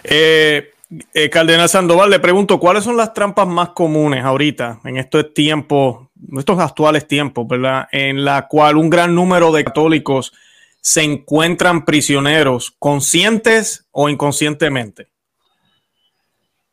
Eh, 0.04 0.74
eh, 1.14 1.30
Cardenal 1.30 1.68
Sandoval, 1.68 2.10
le 2.10 2.20
pregunto, 2.20 2.60
¿cuáles 2.60 2.84
son 2.84 2.96
las 2.96 3.12
trampas 3.12 3.48
más 3.48 3.70
comunes 3.70 4.24
ahorita, 4.24 4.80
en 4.84 4.96
estos 4.96 5.34
tiempos, 5.34 6.08
estos 6.38 6.58
actuales 6.58 7.08
tiempos, 7.08 7.46
¿verdad? 7.48 7.88
En 7.90 8.24
la 8.24 8.46
cual 8.46 8.76
un 8.76 8.88
gran 8.88 9.14
número 9.14 9.50
de 9.52 9.64
católicos 9.64 10.32
se 10.80 11.02
encuentran 11.02 11.84
prisioneros, 11.84 12.76
conscientes 12.78 13.86
o 13.90 14.08
inconscientemente. 14.08 15.08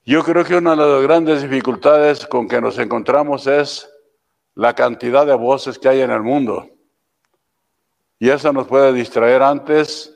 Yo 0.06 0.24
creo 0.24 0.44
que 0.44 0.58
una 0.58 0.76
de 0.76 0.86
las 0.86 1.02
grandes 1.02 1.42
dificultades 1.42 2.28
con 2.28 2.48
que 2.48 2.62
nos 2.62 2.78
encontramos 2.78 3.48
es 3.48 3.90
la 4.54 4.76
cantidad 4.76 5.26
de 5.26 5.34
voces 5.34 5.80
que 5.80 5.90
hay 5.90 6.02
en 6.02 6.12
el 6.12 6.22
mundo. 6.22 6.70
Y 8.20 8.30
eso 8.30 8.54
nos 8.54 8.68
puede 8.68 8.94
distraer 8.94 9.42
antes, 9.42 10.14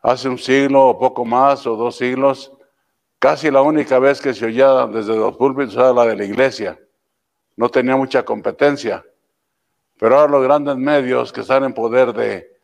hace 0.00 0.28
un 0.28 0.38
siglo 0.38 0.86
o 0.86 0.98
poco 0.98 1.24
más, 1.24 1.66
o 1.66 1.74
dos 1.76 1.96
siglos, 1.96 2.52
Casi 3.24 3.50
la 3.50 3.62
única 3.62 3.98
vez 3.98 4.20
que 4.20 4.34
se 4.34 4.44
oía 4.44 4.86
desde 4.86 5.16
los 5.16 5.34
púlpitos 5.38 5.76
era 5.76 5.94
la 5.94 6.04
de 6.04 6.14
la 6.14 6.26
iglesia. 6.26 6.78
No 7.56 7.70
tenía 7.70 7.96
mucha 7.96 8.22
competencia. 8.22 9.02
Pero 9.98 10.18
ahora 10.18 10.32
los 10.32 10.44
grandes 10.44 10.76
medios 10.76 11.32
que 11.32 11.40
están 11.40 11.64
en 11.64 11.72
poder 11.72 12.12
de 12.12 12.60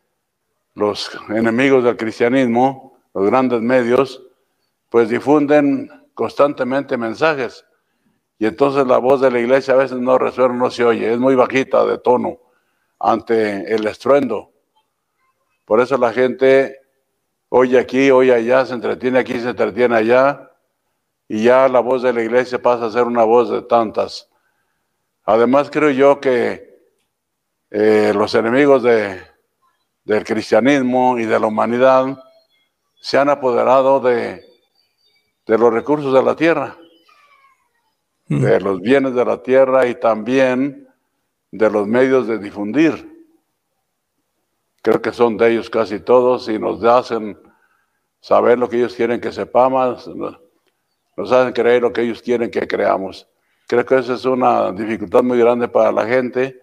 los 0.75 1.17
enemigos 1.29 1.83
del 1.83 1.97
cristianismo, 1.97 2.95
los 3.11 3.25
grandes 3.25 3.59
medios, 3.59 4.21
pues 4.91 5.09
difunden 5.09 5.89
constantemente 6.13 6.95
mensajes. 6.95 7.65
Y 8.37 8.45
entonces 8.45 8.85
la 8.85 8.99
voz 8.99 9.19
de 9.19 9.31
la 9.31 9.39
iglesia 9.39 9.73
a 9.73 9.77
veces 9.77 9.97
no 9.97 10.19
resuena, 10.19 10.53
no 10.53 10.69
se 10.69 10.83
oye, 10.85 11.11
es 11.11 11.17
muy 11.17 11.33
bajita 11.33 11.83
de 11.87 11.97
tono 11.97 12.37
ante 12.99 13.73
el 13.73 13.87
estruendo. 13.87 14.51
Por 15.65 15.81
eso 15.81 15.97
la 15.97 16.13
gente 16.13 16.81
oye 17.49 17.79
aquí, 17.79 18.11
oye 18.11 18.31
allá, 18.31 18.63
se 18.63 18.75
entretiene 18.75 19.17
aquí, 19.17 19.39
se 19.39 19.49
entretiene 19.49 19.95
allá, 19.95 20.49
y 21.33 21.43
ya 21.43 21.69
la 21.69 21.79
voz 21.79 22.01
de 22.01 22.11
la 22.11 22.21
iglesia 22.21 22.61
pasa 22.61 22.87
a 22.87 22.91
ser 22.91 23.03
una 23.03 23.23
voz 23.23 23.49
de 23.49 23.61
tantas. 23.61 24.29
Además 25.23 25.69
creo 25.71 25.89
yo 25.89 26.19
que 26.19 26.77
eh, 27.69 28.11
los 28.13 28.35
enemigos 28.35 28.83
de, 28.83 29.21
del 30.03 30.25
cristianismo 30.25 31.17
y 31.17 31.23
de 31.23 31.39
la 31.39 31.47
humanidad 31.47 32.21
se 32.99 33.17
han 33.17 33.29
apoderado 33.29 34.01
de, 34.01 34.43
de 35.45 35.57
los 35.57 35.71
recursos 35.71 36.13
de 36.13 36.21
la 36.21 36.35
tierra, 36.35 36.77
mm. 38.27 38.41
de 38.41 38.59
los 38.59 38.81
bienes 38.81 39.15
de 39.15 39.23
la 39.23 39.41
tierra 39.41 39.87
y 39.87 39.95
también 39.95 40.85
de 41.49 41.69
los 41.71 41.87
medios 41.87 42.27
de 42.27 42.39
difundir. 42.39 43.09
Creo 44.81 45.01
que 45.01 45.13
son 45.13 45.37
de 45.37 45.49
ellos 45.49 45.69
casi 45.69 46.01
todos 46.01 46.49
y 46.49 46.59
nos 46.59 46.83
hacen 46.83 47.41
saber 48.19 48.59
lo 48.59 48.67
que 48.67 48.79
ellos 48.79 48.95
quieren 48.95 49.21
que 49.21 49.31
sepamos, 49.31 50.09
nos 51.17 51.31
hacen 51.31 51.53
creer 51.53 51.81
lo 51.81 51.93
que 51.93 52.01
ellos 52.01 52.21
quieren 52.21 52.49
que 52.49 52.67
creamos. 52.67 53.27
Creo 53.67 53.85
que 53.85 53.97
esa 53.97 54.15
es 54.15 54.25
una 54.25 54.71
dificultad 54.71 55.23
muy 55.23 55.37
grande 55.37 55.67
para 55.67 55.91
la 55.91 56.05
gente 56.05 56.61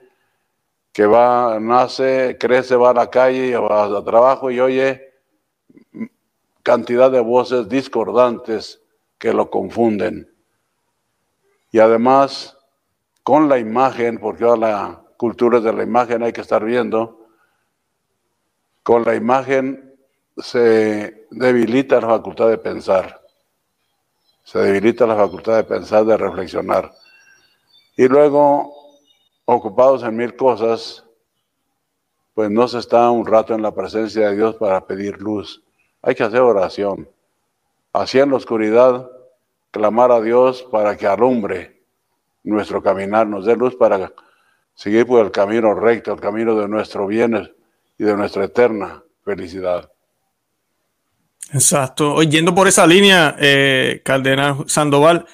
que 0.92 1.06
va, 1.06 1.58
nace, 1.60 2.36
crece, 2.38 2.76
va 2.76 2.90
a 2.90 2.94
la 2.94 3.10
calle, 3.10 3.56
va 3.56 3.84
a 3.84 4.04
trabajo 4.04 4.50
y 4.50 4.60
oye 4.60 5.08
cantidad 6.62 7.10
de 7.10 7.20
voces 7.20 7.66
discordantes 7.68 8.82
que 9.16 9.32
lo 9.32 9.48
confunden. 9.48 10.30
Y 11.70 11.78
además, 11.78 12.58
con 13.22 13.48
la 13.48 13.58
imagen, 13.58 14.18
porque 14.18 14.44
ahora 14.44 14.60
la 14.60 15.02
cultura 15.16 15.60
de 15.60 15.72
la 15.72 15.82
imagen 15.82 16.22
hay 16.22 16.32
que 16.32 16.42
estar 16.42 16.62
viendo, 16.64 17.26
con 18.82 19.02
la 19.04 19.14
imagen 19.14 19.94
se 20.36 21.26
debilita 21.30 22.00
la 22.00 22.08
facultad 22.08 22.48
de 22.48 22.58
pensar, 22.58 23.17
se 24.48 24.58
debilita 24.60 25.06
la 25.06 25.14
facultad 25.14 25.56
de 25.56 25.64
pensar, 25.64 26.06
de 26.06 26.16
reflexionar. 26.16 26.90
Y 27.98 28.08
luego 28.08 28.72
ocupados 29.44 30.02
en 30.04 30.16
mil 30.16 30.36
cosas, 30.36 31.04
pues 32.32 32.50
no 32.50 32.66
se 32.66 32.78
está 32.78 33.10
un 33.10 33.26
rato 33.26 33.52
en 33.52 33.60
la 33.60 33.74
presencia 33.74 34.30
de 34.30 34.36
Dios 34.36 34.56
para 34.56 34.86
pedir 34.86 35.20
luz. 35.20 35.62
Hay 36.00 36.14
que 36.14 36.22
hacer 36.22 36.40
oración. 36.40 37.10
Así 37.92 38.20
en 38.20 38.30
la 38.30 38.36
oscuridad, 38.36 39.10
clamar 39.70 40.12
a 40.12 40.22
Dios 40.22 40.62
para 40.62 40.96
que 40.96 41.06
alumbre 41.06 41.82
nuestro 42.42 42.82
caminar, 42.82 43.26
nos 43.26 43.44
dé 43.44 43.54
luz 43.54 43.76
para 43.76 44.14
seguir 44.72 45.06
por 45.06 45.22
el 45.22 45.30
camino 45.30 45.74
recto, 45.74 46.14
el 46.14 46.20
camino 46.20 46.54
de 46.54 46.68
nuestro 46.68 47.06
bien 47.06 47.54
y 47.98 48.02
de 48.02 48.16
nuestra 48.16 48.44
eterna 48.44 49.04
felicidad. 49.22 49.92
Exacto. 51.52 52.14
Oyendo 52.14 52.54
por 52.54 52.68
esa 52.68 52.86
línea, 52.86 53.36
eh, 53.38 54.00
Cardenal 54.04 54.64
Sandoval, 54.66 55.26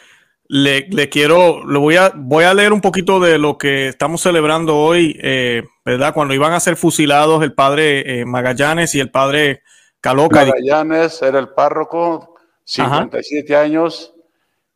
le, 0.49 1.09
quiero, 1.09 1.66
le 1.66 1.78
voy 1.78 1.97
a, 1.97 2.12
voy 2.14 2.44
a 2.44 2.55
leer 2.55 2.72
un 2.72 2.81
poquito 2.81 3.18
de 3.18 3.38
lo 3.38 3.59
que 3.59 3.88
estamos 3.88 4.20
celebrando 4.20 4.77
hoy, 4.77 5.18
eh, 5.22 5.64
¿verdad? 5.85 6.14
Cuando 6.14 6.35
iban 6.35 6.53
a 6.53 6.61
ser 6.61 6.77
fusilados 6.77 7.42
el 7.42 7.55
padre 7.55 8.20
eh, 8.20 8.24
Magallanes 8.24 8.94
y 8.94 9.00
el 9.00 9.11
padre 9.11 9.62
Caloca. 10.00 10.44
Magallanes 10.44 11.20
era 11.22 11.38
el 11.38 11.48
párroco, 11.48 12.35
57 12.64 13.57
años, 13.57 14.14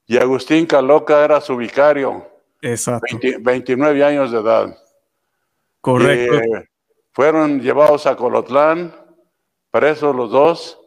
y 0.06 0.16
Agustín 0.16 0.66
Caloca 0.66 1.24
era 1.24 1.40
su 1.40 1.56
vicario. 1.56 2.26
Exacto. 2.62 3.18
29 3.40 4.04
años 4.04 4.32
de 4.32 4.38
edad. 4.40 4.76
Correcto. 5.80 6.34
Eh, 6.34 6.68
fueron 7.12 7.60
llevados 7.60 8.06
a 8.06 8.16
Colotlán, 8.16 8.94
presos 9.70 10.16
los 10.16 10.30
dos. 10.30 10.80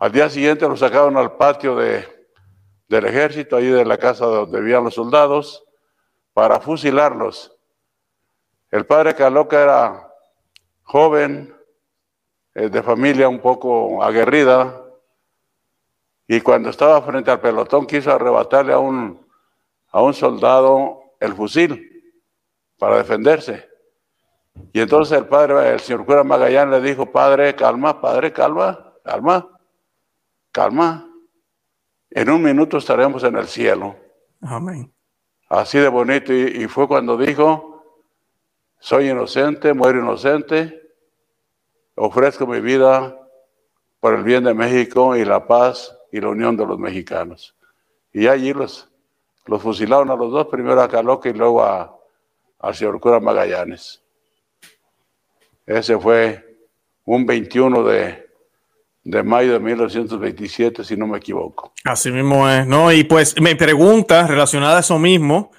Al 0.00 0.12
día 0.12 0.30
siguiente 0.30 0.66
los 0.66 0.80
sacaron 0.80 1.18
al 1.18 1.36
patio 1.36 1.76
de, 1.76 2.08
del 2.88 3.04
ejército, 3.04 3.56
ahí 3.56 3.66
de 3.66 3.84
la 3.84 3.98
casa 3.98 4.24
donde 4.24 4.58
vivían 4.58 4.82
los 4.82 4.94
soldados, 4.94 5.62
para 6.32 6.58
fusilarlos. 6.58 7.54
El 8.70 8.86
padre 8.86 9.14
Caloca 9.14 9.62
era 9.62 10.10
joven, 10.84 11.54
eh, 12.54 12.70
de 12.70 12.82
familia 12.82 13.28
un 13.28 13.40
poco 13.40 14.02
aguerrida, 14.02 14.82
y 16.26 16.40
cuando 16.40 16.70
estaba 16.70 17.02
frente 17.02 17.30
al 17.30 17.42
pelotón 17.42 17.86
quiso 17.86 18.10
arrebatarle 18.10 18.72
a 18.72 18.78
un, 18.78 19.26
a 19.90 20.00
un 20.00 20.14
soldado 20.14 21.12
el 21.20 21.34
fusil 21.34 22.16
para 22.78 22.96
defenderse. 22.96 23.68
Y 24.72 24.80
entonces 24.80 25.18
el 25.18 25.26
padre, 25.26 25.74
el 25.74 25.80
señor 25.80 26.06
cura 26.06 26.24
Magallán 26.24 26.70
le 26.70 26.80
dijo, 26.80 27.12
padre, 27.12 27.54
calma, 27.54 28.00
padre, 28.00 28.32
calma, 28.32 28.94
calma, 29.04 29.59
calma. 30.52 31.08
En 32.10 32.30
un 32.30 32.42
minuto 32.42 32.78
estaremos 32.78 33.22
en 33.24 33.36
el 33.36 33.46
cielo. 33.46 33.96
Amén. 34.40 34.92
Así 35.48 35.78
de 35.78 35.88
bonito. 35.88 36.32
Y, 36.32 36.66
fue 36.68 36.88
cuando 36.88 37.16
dijo, 37.16 37.84
soy 38.78 39.10
inocente, 39.10 39.74
muero 39.74 40.00
inocente, 40.00 40.80
ofrezco 41.96 42.46
mi 42.46 42.60
vida 42.60 43.16
por 44.00 44.14
el 44.14 44.22
bien 44.22 44.44
de 44.44 44.54
México 44.54 45.16
y 45.16 45.24
la 45.24 45.46
paz 45.46 45.96
y 46.12 46.20
la 46.20 46.28
unión 46.28 46.56
de 46.56 46.66
los 46.66 46.78
mexicanos. 46.78 47.54
Y 48.12 48.26
allí 48.26 48.52
los, 48.52 48.88
los 49.46 49.62
fusilaron 49.62 50.10
a 50.10 50.16
los 50.16 50.32
dos, 50.32 50.46
primero 50.46 50.80
a 50.80 50.88
Caloca 50.88 51.28
y 51.28 51.32
luego 51.32 51.62
a, 51.62 51.96
al 52.60 52.74
señor 52.74 53.00
cura 53.00 53.20
Magallanes. 53.20 54.02
Ese 55.66 55.98
fue 55.98 56.58
un 57.04 57.26
21 57.26 57.84
de, 57.84 58.29
de 59.02 59.22
mayo 59.22 59.52
de 59.52 59.60
1927, 59.60 60.84
si 60.84 60.96
no 60.96 61.06
me 61.06 61.18
equivoco. 61.18 61.72
Así 61.84 62.10
mismo 62.10 62.48
es, 62.48 62.66
¿no? 62.66 62.92
Y 62.92 63.04
pues 63.04 63.40
me 63.40 63.56
pregunta 63.56 64.26
relacionada 64.26 64.78
a 64.78 64.80
eso 64.80 64.98
mismo, 64.98 65.50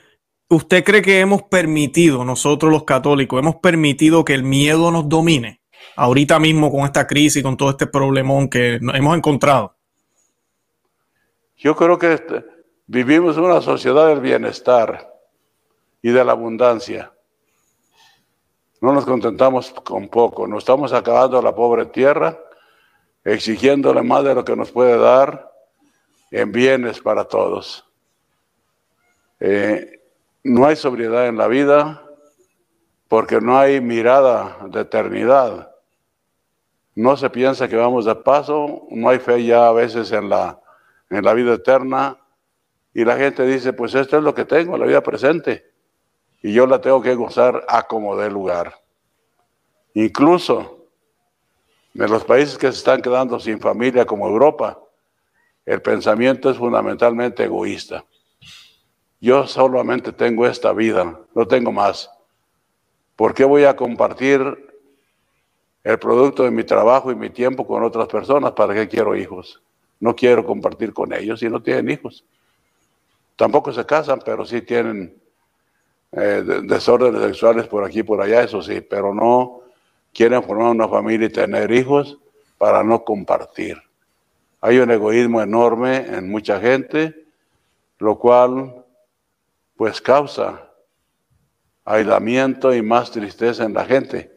¿usted 0.49 0.83
cree 0.83 1.01
que 1.01 1.19
hemos 1.19 1.43
permitido, 1.43 2.23
nosotros 2.23 2.71
los 2.71 2.83
católicos, 2.83 3.39
hemos 3.39 3.55
permitido 3.55 4.23
que 4.23 4.33
el 4.33 4.43
miedo 4.43 4.91
nos 4.91 5.09
domine? 5.09 5.61
Ahorita 5.95 6.39
mismo 6.39 6.71
con 6.71 6.85
esta 6.85 7.07
crisis, 7.07 7.43
con 7.43 7.57
todo 7.57 7.71
este 7.71 7.87
problemón 7.87 8.47
que 8.47 8.75
hemos 8.75 9.17
encontrado. 9.17 9.75
Yo 11.57 11.75
creo 11.75 11.97
que 11.97 12.13
este, 12.13 12.45
vivimos 12.87 13.37
en 13.37 13.43
una 13.43 13.61
sociedad 13.61 14.07
del 14.07 14.19
bienestar 14.19 15.11
y 16.01 16.11
de 16.11 16.23
la 16.23 16.31
abundancia. 16.31 17.11
No 18.79 18.93
nos 18.93 19.05
contentamos 19.05 19.71
con 19.83 20.07
poco, 20.07 20.47
nos 20.47 20.59
estamos 20.59 20.91
acabando 20.93 21.39
la 21.41 21.53
pobre 21.53 21.85
tierra 21.87 22.39
exigiéndole 23.23 24.01
más 24.01 24.23
de 24.23 24.35
lo 24.35 24.43
que 24.43 24.55
nos 24.55 24.71
puede 24.71 24.97
dar 24.97 25.51
en 26.31 26.51
bienes 26.51 26.99
para 26.99 27.25
todos. 27.25 27.85
Eh, 29.39 30.01
no 30.43 30.65
hay 30.65 30.75
sobriedad 30.75 31.27
en 31.27 31.37
la 31.37 31.47
vida 31.47 32.03
porque 33.07 33.41
no 33.41 33.57
hay 33.57 33.81
mirada 33.81 34.57
de 34.69 34.81
eternidad. 34.81 35.75
No 36.95 37.17
se 37.17 37.29
piensa 37.29 37.67
que 37.67 37.75
vamos 37.75 38.05
de 38.05 38.15
paso, 38.15 38.87
no 38.89 39.09
hay 39.09 39.19
fe 39.19 39.43
ya 39.43 39.67
a 39.67 39.71
veces 39.73 40.11
en 40.11 40.29
la, 40.29 40.61
en 41.09 41.23
la 41.23 41.33
vida 41.33 41.53
eterna 41.53 42.17
y 42.93 43.05
la 43.05 43.17
gente 43.17 43.45
dice, 43.45 43.73
pues 43.73 43.95
esto 43.95 44.17
es 44.17 44.23
lo 44.23 44.33
que 44.33 44.45
tengo, 44.45 44.77
la 44.77 44.85
vida 44.85 45.01
presente, 45.01 45.71
y 46.41 46.53
yo 46.53 46.67
la 46.67 46.81
tengo 46.81 47.01
que 47.01 47.15
gozar 47.15 47.65
a 47.67 47.83
como 47.83 48.17
dé 48.17 48.29
lugar. 48.29 48.73
Incluso 49.93 50.80
en 51.93 52.11
los 52.11 52.23
países 52.23 52.57
que 52.57 52.71
se 52.71 52.77
están 52.77 53.01
quedando 53.01 53.39
sin 53.39 53.59
familia 53.59 54.05
como 54.05 54.27
Europa, 54.27 54.79
el 55.65 55.81
pensamiento 55.81 56.49
es 56.49 56.57
fundamentalmente 56.57 57.43
egoísta. 57.43 58.05
Yo 59.19 59.45
solamente 59.45 60.11
tengo 60.11 60.47
esta 60.47 60.73
vida, 60.73 61.19
no 61.35 61.47
tengo 61.47 61.71
más. 61.71 62.09
¿Por 63.15 63.33
qué 63.33 63.45
voy 63.45 63.65
a 63.65 63.75
compartir 63.75 64.41
el 65.83 65.99
producto 65.99 66.43
de 66.43 66.51
mi 66.51 66.63
trabajo 66.63 67.11
y 67.11 67.15
mi 67.15 67.29
tiempo 67.29 67.67
con 67.67 67.83
otras 67.83 68.07
personas? 68.07 68.53
¿Para 68.53 68.73
qué 68.73 68.87
quiero 68.87 69.15
hijos? 69.15 69.61
No 69.99 70.15
quiero 70.15 70.43
compartir 70.43 70.93
con 70.93 71.13
ellos 71.13 71.39
si 71.39 71.49
no 71.49 71.61
tienen 71.61 71.89
hijos. 71.89 72.25
Tampoco 73.35 73.71
se 73.71 73.85
casan, 73.85 74.19
pero 74.25 74.43
sí 74.45 74.61
tienen 74.61 75.15
eh, 76.11 76.43
desórdenes 76.63 77.21
sexuales 77.21 77.67
por 77.67 77.83
aquí 77.83 77.99
y 77.99 78.03
por 78.03 78.21
allá, 78.21 78.41
eso 78.41 78.61
sí, 78.61 78.81
pero 78.81 79.13
no 79.13 79.61
quieren 80.13 80.43
formar 80.43 80.71
una 80.71 80.87
familia 80.87 81.27
y 81.27 81.31
tener 81.31 81.71
hijos 81.71 82.17
para 82.57 82.83
no 82.83 83.03
compartir. 83.03 83.81
Hay 84.59 84.77
un 84.77 84.91
egoísmo 84.91 85.41
enorme 85.41 85.97
en 85.97 86.29
mucha 86.29 86.59
gente, 86.59 87.25
lo 87.97 88.19
cual 88.19 88.85
pues 89.75 89.99
causa 90.01 90.69
aislamiento 91.83 92.73
y 92.73 92.81
más 92.81 93.11
tristeza 93.11 93.63
en 93.63 93.73
la 93.73 93.85
gente. 93.85 94.31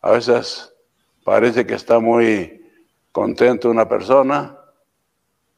A 0.00 0.10
veces 0.10 0.72
parece 1.24 1.66
que 1.66 1.74
está 1.74 2.00
muy 2.00 2.66
contento 3.12 3.70
una 3.70 3.88
persona, 3.88 4.58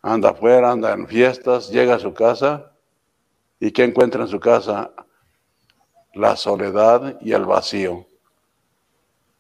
anda 0.03 0.31
afuera, 0.31 0.71
anda 0.71 0.93
en 0.93 1.07
fiestas, 1.07 1.71
llega 1.71 1.95
a 1.95 1.99
su 1.99 2.13
casa 2.13 2.73
y 3.59 3.71
¿qué 3.71 3.85
encuentra 3.85 4.23
en 4.23 4.29
su 4.29 4.41
casa? 4.41 4.93
La 6.15 6.37
soledad 6.37 7.19
y 7.21 7.33
el 7.33 7.45
vacío. 7.45 8.10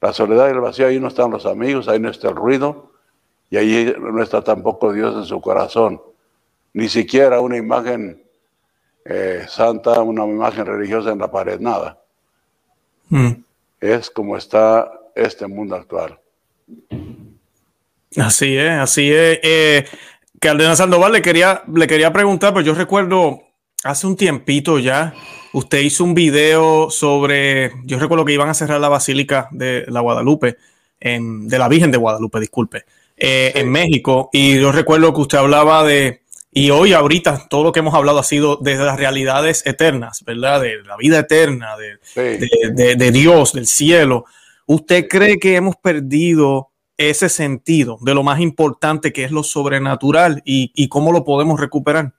La 0.01 0.13
soledad 0.13 0.49
y 0.49 0.53
el 0.53 0.61
vacío, 0.61 0.87
ahí 0.87 0.99
no 0.99 1.09
están 1.09 1.31
los 1.31 1.47
amigos, 1.47 1.89
ahí 1.89 2.01
no 2.01 2.11
está 2.11 2.29
el 2.29 2.37
ruido 2.37 2.93
y 3.51 3.57
ahí 3.57 3.95
no 3.99 4.23
está 4.23 4.43
tampoco 4.43 4.93
Dios 4.93 5.15
en 5.17 5.25
su 5.25 5.41
corazón. 5.41 6.01
Ni 6.73 6.89
siquiera 6.89 7.41
una 7.41 7.57
imagen 7.57 8.23
eh, 9.05 9.45
santa, 9.49 10.01
una 10.03 10.25
imagen 10.25 10.67
religiosa 10.67 11.11
en 11.11 11.19
la 11.19 11.31
pared, 11.31 11.59
nada. 11.61 11.99
Mm. 13.09 13.33
Es 13.81 14.11
como 14.11 14.37
está 14.37 14.91
este 15.15 15.47
mundo 15.47 15.75
actual. 15.75 16.19
Así 18.17 18.57
es, 18.57 18.71
así 18.71 19.13
es. 19.13 19.39
Eh, 19.43 19.85
Caldena 20.41 20.77
Sandoval 20.77 21.13
le 21.13 21.23
quería, 21.23 21.63
le 21.73 21.87
quería 21.87 22.13
preguntar, 22.13 22.53
pero 22.53 22.65
yo 22.65 22.75
recuerdo 22.75 23.43
hace 23.85 24.07
un 24.07 24.17
tiempito 24.17 24.79
ya, 24.79 25.15
usted 25.53 25.79
hizo 25.81 26.05
un 26.05 26.15
video 26.15 26.91
sobre, 26.91 27.73
yo 27.85 27.99
recuerdo 27.99 28.25
que 28.25 28.33
iban 28.33 28.49
a 28.49 28.55
cerrar 28.55 28.81
la 28.81 28.89
Basílica 28.89 29.49
de 29.51 29.85
la 29.89 30.01
Guadalupe, 30.01 30.57
de 31.01 31.59
la 31.59 31.69
Virgen 31.69 31.91
de 31.91 31.99
Guadalupe, 31.99 32.41
disculpe, 32.41 32.85
eh, 33.17 33.53
en 33.55 33.71
México, 33.71 34.31
y 34.33 34.61
yo 34.61 34.73
recuerdo 34.73 35.13
que 35.15 35.21
usted 35.21 35.39
hablaba 35.39 35.85
de, 35.85 36.23
y 36.53 36.71
hoy 36.71 36.93
ahorita 36.93 37.47
todo 37.49 37.65
lo 37.65 37.73
que 37.73 37.81
hemos 37.81 37.95
hablado 37.95 38.19
ha 38.19 38.25
sido 38.25 38.57
de 38.57 38.77
las 38.77 38.99
realidades 38.99 39.67
eternas, 39.67 40.25
¿verdad? 40.25 40.61
De 40.61 40.83
la 40.83 40.97
vida 40.97 41.21
eterna, 41.21 41.75
de, 41.77 42.97
de 42.97 43.11
Dios, 43.11 43.53
del 43.53 43.67
cielo. 43.67 44.25
¿Usted 44.67 45.09
cree 45.09 45.39
que 45.39 45.57
hemos 45.57 45.77
perdido 45.77 46.71
ese 47.01 47.31
sentido 47.31 47.99
de 48.03 48.15
lo 48.15 48.23
más 48.23 48.41
importante 48.41 49.13
que 49.13 49.25
es 49.25 49.31
lo 49.31 49.43
sobrenatural 49.43 50.43
y, 50.45 50.89
cómo 50.89 51.13
lo 51.13 51.25
podemos 51.25 51.59
recuperar? 51.59 52.13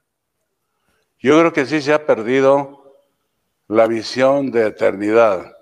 Yo 1.20 1.38
creo 1.38 1.52
que 1.52 1.66
sí 1.66 1.80
se 1.80 1.92
ha 1.92 2.04
perdido 2.04 2.81
la 3.72 3.86
visión 3.86 4.50
de 4.50 4.66
eternidad. 4.66 5.56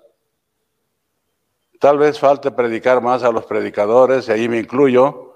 Tal 1.79 1.97
vez 1.97 2.19
falte 2.19 2.51
predicar 2.51 3.01
más 3.01 3.23
a 3.23 3.31
los 3.31 3.45
predicadores, 3.45 4.27
y 4.27 4.33
ahí 4.33 4.49
me 4.49 4.59
incluyo, 4.59 5.35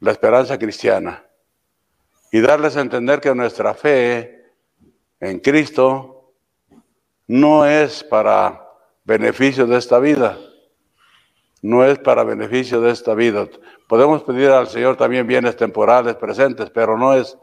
la 0.00 0.10
esperanza 0.10 0.58
cristiana. 0.58 1.24
Y 2.32 2.40
darles 2.40 2.76
a 2.76 2.80
entender 2.80 3.20
que 3.20 3.32
nuestra 3.32 3.74
fe 3.74 4.52
en 5.20 5.38
Cristo 5.38 6.32
no 7.28 7.64
es 7.64 8.02
para 8.02 8.68
beneficio 9.04 9.68
de 9.68 9.78
esta 9.78 10.00
vida, 10.00 10.36
no 11.62 11.84
es 11.84 12.00
para 12.00 12.24
beneficio 12.24 12.80
de 12.80 12.90
esta 12.90 13.14
vida. 13.14 13.46
Podemos 13.86 14.24
pedir 14.24 14.50
al 14.50 14.66
Señor 14.66 14.96
también 14.96 15.28
bienes 15.28 15.56
temporales 15.56 16.16
presentes, 16.16 16.70
pero 16.70 16.98
no 16.98 17.14
es, 17.14 17.38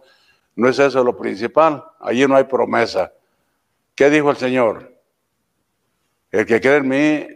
no 0.58 0.68
es 0.68 0.78
eso 0.78 1.06
lo 1.06 1.16
principal. 1.16 1.86
Allí 2.02 2.28
no 2.28 2.36
hay 2.36 2.44
promesa. 2.44 3.14
¿Qué 3.98 4.12
dijo 4.12 4.30
el 4.30 4.38
Señor? 4.38 4.94
El 6.30 6.46
que 6.46 6.62
cree 6.62 6.78
en 6.78 6.88
mí 6.88 7.28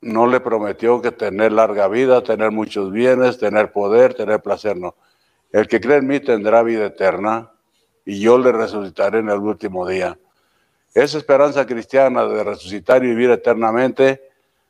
no 0.00 0.28
le 0.28 0.38
prometió 0.38 1.02
que 1.02 1.10
tener 1.10 1.50
larga 1.50 1.88
vida, 1.88 2.22
tener 2.22 2.52
muchos 2.52 2.92
bienes, 2.92 3.36
tener 3.36 3.72
poder, 3.72 4.14
tener 4.14 4.40
placer, 4.40 4.76
no. 4.76 4.94
El 5.50 5.66
que 5.66 5.80
cree 5.80 5.96
en 5.96 6.06
mí 6.06 6.20
tendrá 6.20 6.62
vida 6.62 6.86
eterna 6.86 7.50
y 8.04 8.20
yo 8.20 8.38
le 8.38 8.52
resucitaré 8.52 9.18
en 9.18 9.28
el 9.28 9.40
último 9.40 9.88
día. 9.88 10.16
Esa 10.94 11.18
esperanza 11.18 11.66
cristiana 11.66 12.24
de 12.26 12.44
resucitar 12.44 13.02
y 13.02 13.08
vivir 13.08 13.30
eternamente 13.30 14.22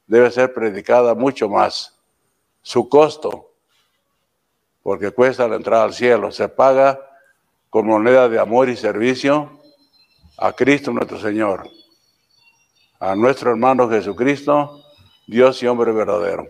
debe 0.07 0.31
ser 0.31 0.55
predicada 0.55 1.15
mucho 1.15 1.51
más. 1.51 1.95
Su 2.63 2.89
costo, 2.89 3.53
porque 4.83 5.11
cuesta 5.11 5.47
la 5.47 5.57
entrada 5.57 5.85
al 5.85 5.93
cielo, 5.93 6.33
se 6.33 6.49
paga 6.49 6.99
con 7.69 7.87
moneda 7.87 8.31
de 8.31 8.39
amor 8.39 8.71
y 8.71 8.77
servicio 8.77 9.58
a 10.39 10.53
Cristo 10.53 10.93
nuestro 10.93 11.21
Señor, 11.21 11.69
a 13.01 13.15
nuestro 13.15 13.51
hermano 13.51 13.89
Jesucristo, 13.89 14.83
Dios 15.27 15.63
y 15.63 15.67
hombre 15.67 15.93
verdadero. 15.93 16.47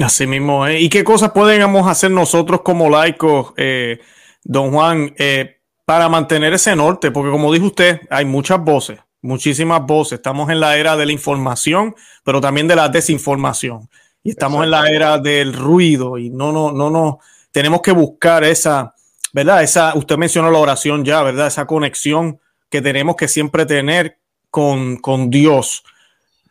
Así 0.00 0.26
mismo, 0.26 0.66
¿eh? 0.66 0.80
¿y 0.80 0.88
qué 0.88 1.04
cosas 1.04 1.32
podemos 1.32 1.86
hacer 1.86 2.10
nosotros 2.10 2.62
como 2.62 2.88
laicos, 2.88 3.52
eh, 3.56 4.00
don 4.42 4.70
Juan, 4.72 5.14
eh, 5.18 5.58
para 5.84 6.08
mantener 6.08 6.54
ese 6.54 6.74
norte? 6.76 7.10
Porque 7.10 7.30
como 7.30 7.52
dijo 7.52 7.66
usted, 7.66 8.00
hay 8.08 8.24
muchas 8.24 8.60
voces, 8.60 9.00
muchísimas 9.20 9.84
voces. 9.84 10.14
Estamos 10.18 10.48
en 10.50 10.60
la 10.60 10.76
era 10.78 10.96
de 10.96 11.06
la 11.06 11.12
información, 11.12 11.94
pero 12.24 12.40
también 12.40 12.68
de 12.68 12.76
la 12.76 12.88
desinformación. 12.88 13.88
Y 14.22 14.30
estamos 14.30 14.64
en 14.64 14.70
la 14.70 14.88
era 14.88 15.18
del 15.18 15.52
ruido 15.52 16.16
y 16.16 16.30
no, 16.30 16.52
no, 16.52 16.72
no, 16.72 16.88
no. 16.88 17.18
Tenemos 17.50 17.82
que 17.82 17.92
buscar 17.92 18.44
esa, 18.44 18.94
¿verdad? 19.32 19.62
Esa, 19.62 19.94
usted 19.94 20.16
mencionó 20.16 20.50
la 20.50 20.58
oración 20.58 21.04
ya, 21.04 21.22
¿verdad? 21.22 21.46
Esa 21.46 21.66
conexión 21.66 22.38
que 22.68 22.80
tenemos 22.80 23.16
que 23.16 23.28
siempre 23.28 23.66
tener 23.66 24.18
con, 24.50 24.96
con 24.96 25.30
Dios. 25.30 25.84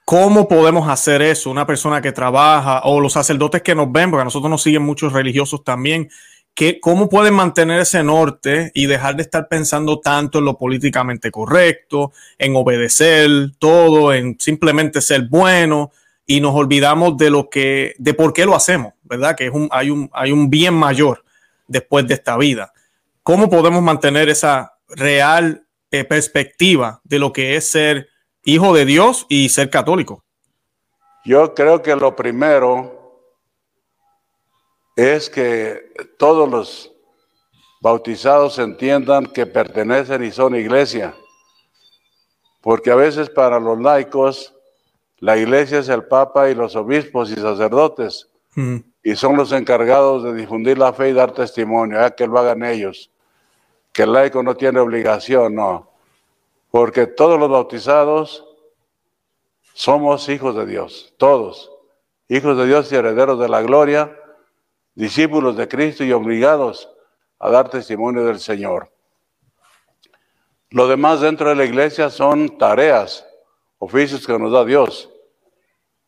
¿Cómo 0.06 0.48
podemos 0.48 0.90
hacer 0.90 1.22
eso? 1.22 1.50
Una 1.50 1.66
persona 1.66 2.02
que 2.02 2.12
trabaja 2.12 2.82
o 2.84 3.00
los 3.00 3.14
sacerdotes 3.14 3.62
que 3.62 3.76
nos 3.76 3.92
ven, 3.92 4.10
porque 4.10 4.22
a 4.22 4.26
nosotros 4.26 4.50
nos 4.50 4.64
siguen 4.64 4.82
muchos 4.82 5.14
religiosos 5.14 5.64
también, 5.64 6.10
¿Cómo 6.80 7.10
pueden 7.10 7.34
mantener 7.34 7.80
ese 7.80 8.04
norte 8.04 8.72
y 8.76 8.86
dejar 8.86 9.16
de 9.16 9.24
estar 9.24 9.48
pensando 9.48 10.00
tanto 10.00 10.40
en 10.40 10.46
lo 10.46 10.58
políticamente 10.58 11.32
correcto, 11.32 12.12
en 12.38 12.56
obedecer 12.56 13.30
todo, 13.58 14.14
en 14.14 14.36
simplemente 14.40 15.02
ser 15.02 15.28
bueno 15.28 15.92
y 16.26 16.40
nos 16.40 16.54
olvidamos 16.54 17.18
de 17.18 17.30
lo 17.32 17.50
que, 17.50 17.96
de 17.98 18.14
por 18.14 18.34
qué 18.34 18.46
lo 18.46 18.56
hacemos, 18.56 18.94
¿verdad? 19.04 19.36
Que 19.36 19.48
es 19.48 19.52
un, 19.52 19.70
hay, 19.72 19.90
un, 19.90 20.10
hay 20.14 20.32
un 20.32 20.50
bien 20.50 20.76
mayor 20.76 21.24
después 21.68 22.08
de 22.08 22.16
esta 22.16 22.38
vida. 22.38 22.74
¿Cómo 23.24 23.50
podemos 23.50 23.82
mantener 23.82 24.30
esa 24.30 24.78
real 24.88 25.66
eh, 25.92 26.04
perspectiva 26.04 27.02
de 27.04 27.20
lo 27.20 27.34
que 27.34 27.56
es 27.56 27.70
ser 27.70 28.10
hijo 28.44 28.74
de 28.74 28.86
Dios 28.86 29.26
y 29.30 29.50
ser 29.50 29.70
católico? 29.70 30.24
Yo 31.24 31.54
creo 31.54 31.82
que 31.82 31.96
lo 31.96 32.16
primero 32.16 33.00
es 34.96 35.30
que 35.30 35.94
todos 36.18 36.50
los 36.50 36.92
bautizados 37.82 38.60
entiendan 38.60 39.26
que 39.26 39.46
pertenecen 39.46 40.24
y 40.24 40.32
son 40.32 40.56
iglesia. 40.56 41.16
Porque 42.62 42.92
a 42.92 42.96
veces 42.96 43.30
para 43.30 43.60
los 43.60 43.80
laicos 43.80 44.54
la 45.18 45.38
iglesia 45.38 45.80
es 45.80 45.90
el 45.90 46.06
papa 46.06 46.50
y 46.50 46.56
los 46.56 46.76
obispos 46.76 47.32
y 47.32 47.36
sacerdotes. 47.36 48.30
Mm. 48.56 48.78
Y 49.04 49.16
son 49.16 49.36
los 49.36 49.52
encargados 49.52 50.24
de 50.24 50.34
difundir 50.34 50.78
la 50.78 50.94
fe 50.94 51.10
y 51.10 51.14
dar 51.14 51.32
testimonio, 51.32 52.00
ya 52.00 52.12
que 52.12 52.28
lo 52.28 52.38
hagan 52.38 52.64
ellos. 52.64 53.10
Que 53.92 54.04
el 54.04 54.14
laico 54.14 54.44
no 54.44 54.56
tiene 54.56 54.80
obligación, 54.80 55.56
no. 55.56 55.90
Porque 56.70 57.08
todos 57.08 57.40
los 57.40 57.50
bautizados 57.50 58.46
somos 59.74 60.30
hijos 60.30 60.56
de 60.56 60.66
Dios, 60.66 61.14
todos. 61.18 61.72
Hijos 62.28 62.58
de 62.58 62.66
Dios 62.66 62.92
y 62.92 62.96
herederos 62.96 63.40
de 63.40 63.50
la 63.50 63.62
gloria 63.62 64.18
discípulos 64.96 65.56
de 65.58 65.68
Cristo 65.68 66.04
y 66.04 66.12
obligados 66.12 66.90
a 67.40 67.50
dar 67.50 67.70
testimonio 67.70 68.26
del 68.26 68.40
Señor. 68.40 68.92
Lo 70.70 70.88
demás 70.88 71.22
dentro 71.22 71.50
de 71.50 71.56
la 71.56 71.66
iglesia 71.66 72.10
son 72.10 72.58
tareas, 72.58 73.26
oficios 73.80 74.26
que 74.26 74.38
nos 74.38 74.52
da 74.52 74.64
Dios. 74.64 75.10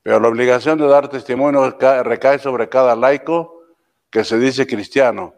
Pero 0.03 0.19
la 0.19 0.27
obligación 0.27 0.77
de 0.77 0.87
dar 0.87 1.07
testimonio 1.07 1.77
recae 2.03 2.37
sobre 2.37 2.69
cada 2.69 2.95
laico 2.95 3.63
que 4.09 4.23
se 4.23 4.37
dice 4.37 4.67
cristiano. 4.67 5.33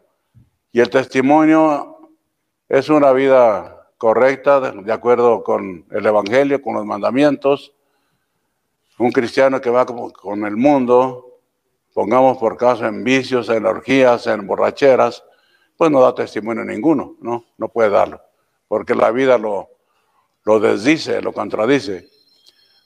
Y 0.71 0.81
el 0.81 0.89
testimonio 0.89 2.11
es 2.67 2.89
una 2.89 3.11
vida 3.13 3.87
correcta, 3.97 4.59
de 4.59 4.91
acuerdo 4.91 5.43
con 5.43 5.85
el 5.91 6.05
Evangelio, 6.05 6.61
con 6.61 6.73
los 6.73 6.85
mandamientos. 6.85 7.73
Un 8.97 9.11
cristiano 9.11 9.61
que 9.61 9.69
va 9.69 9.85
con 9.85 10.45
el 10.45 10.57
mundo 10.57 11.25
pongamos 11.95 12.37
por 12.37 12.57
caso 12.57 12.85
en 12.85 13.05
vicios, 13.05 13.47
en 13.47 13.65
orgías, 13.65 14.27
en 14.27 14.45
borracheras, 14.45 15.23
pues 15.77 15.89
no 15.89 16.01
da 16.01 16.13
testimonio 16.13 16.65
ninguno, 16.65 17.15
¿no? 17.21 17.45
No 17.57 17.69
puede 17.69 17.89
darlo, 17.89 18.21
porque 18.67 18.93
la 18.93 19.11
vida 19.11 19.37
lo, 19.37 19.69
lo 20.43 20.59
desdice, 20.59 21.21
lo 21.21 21.31
contradice. 21.31 22.09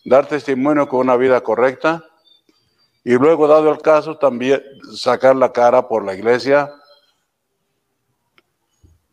Dar 0.06 0.28
testimonio 0.28 0.88
con 0.88 1.02
una 1.02 1.18
vida 1.18 1.42
correcta 1.42 2.06
y 3.04 3.14
luego, 3.14 3.48
dado 3.48 3.72
el 3.72 3.82
caso, 3.82 4.18
también 4.18 4.62
sacar 4.96 5.36
la 5.36 5.52
cara 5.52 5.88
por 5.88 6.04
la 6.04 6.14
iglesia, 6.14 6.72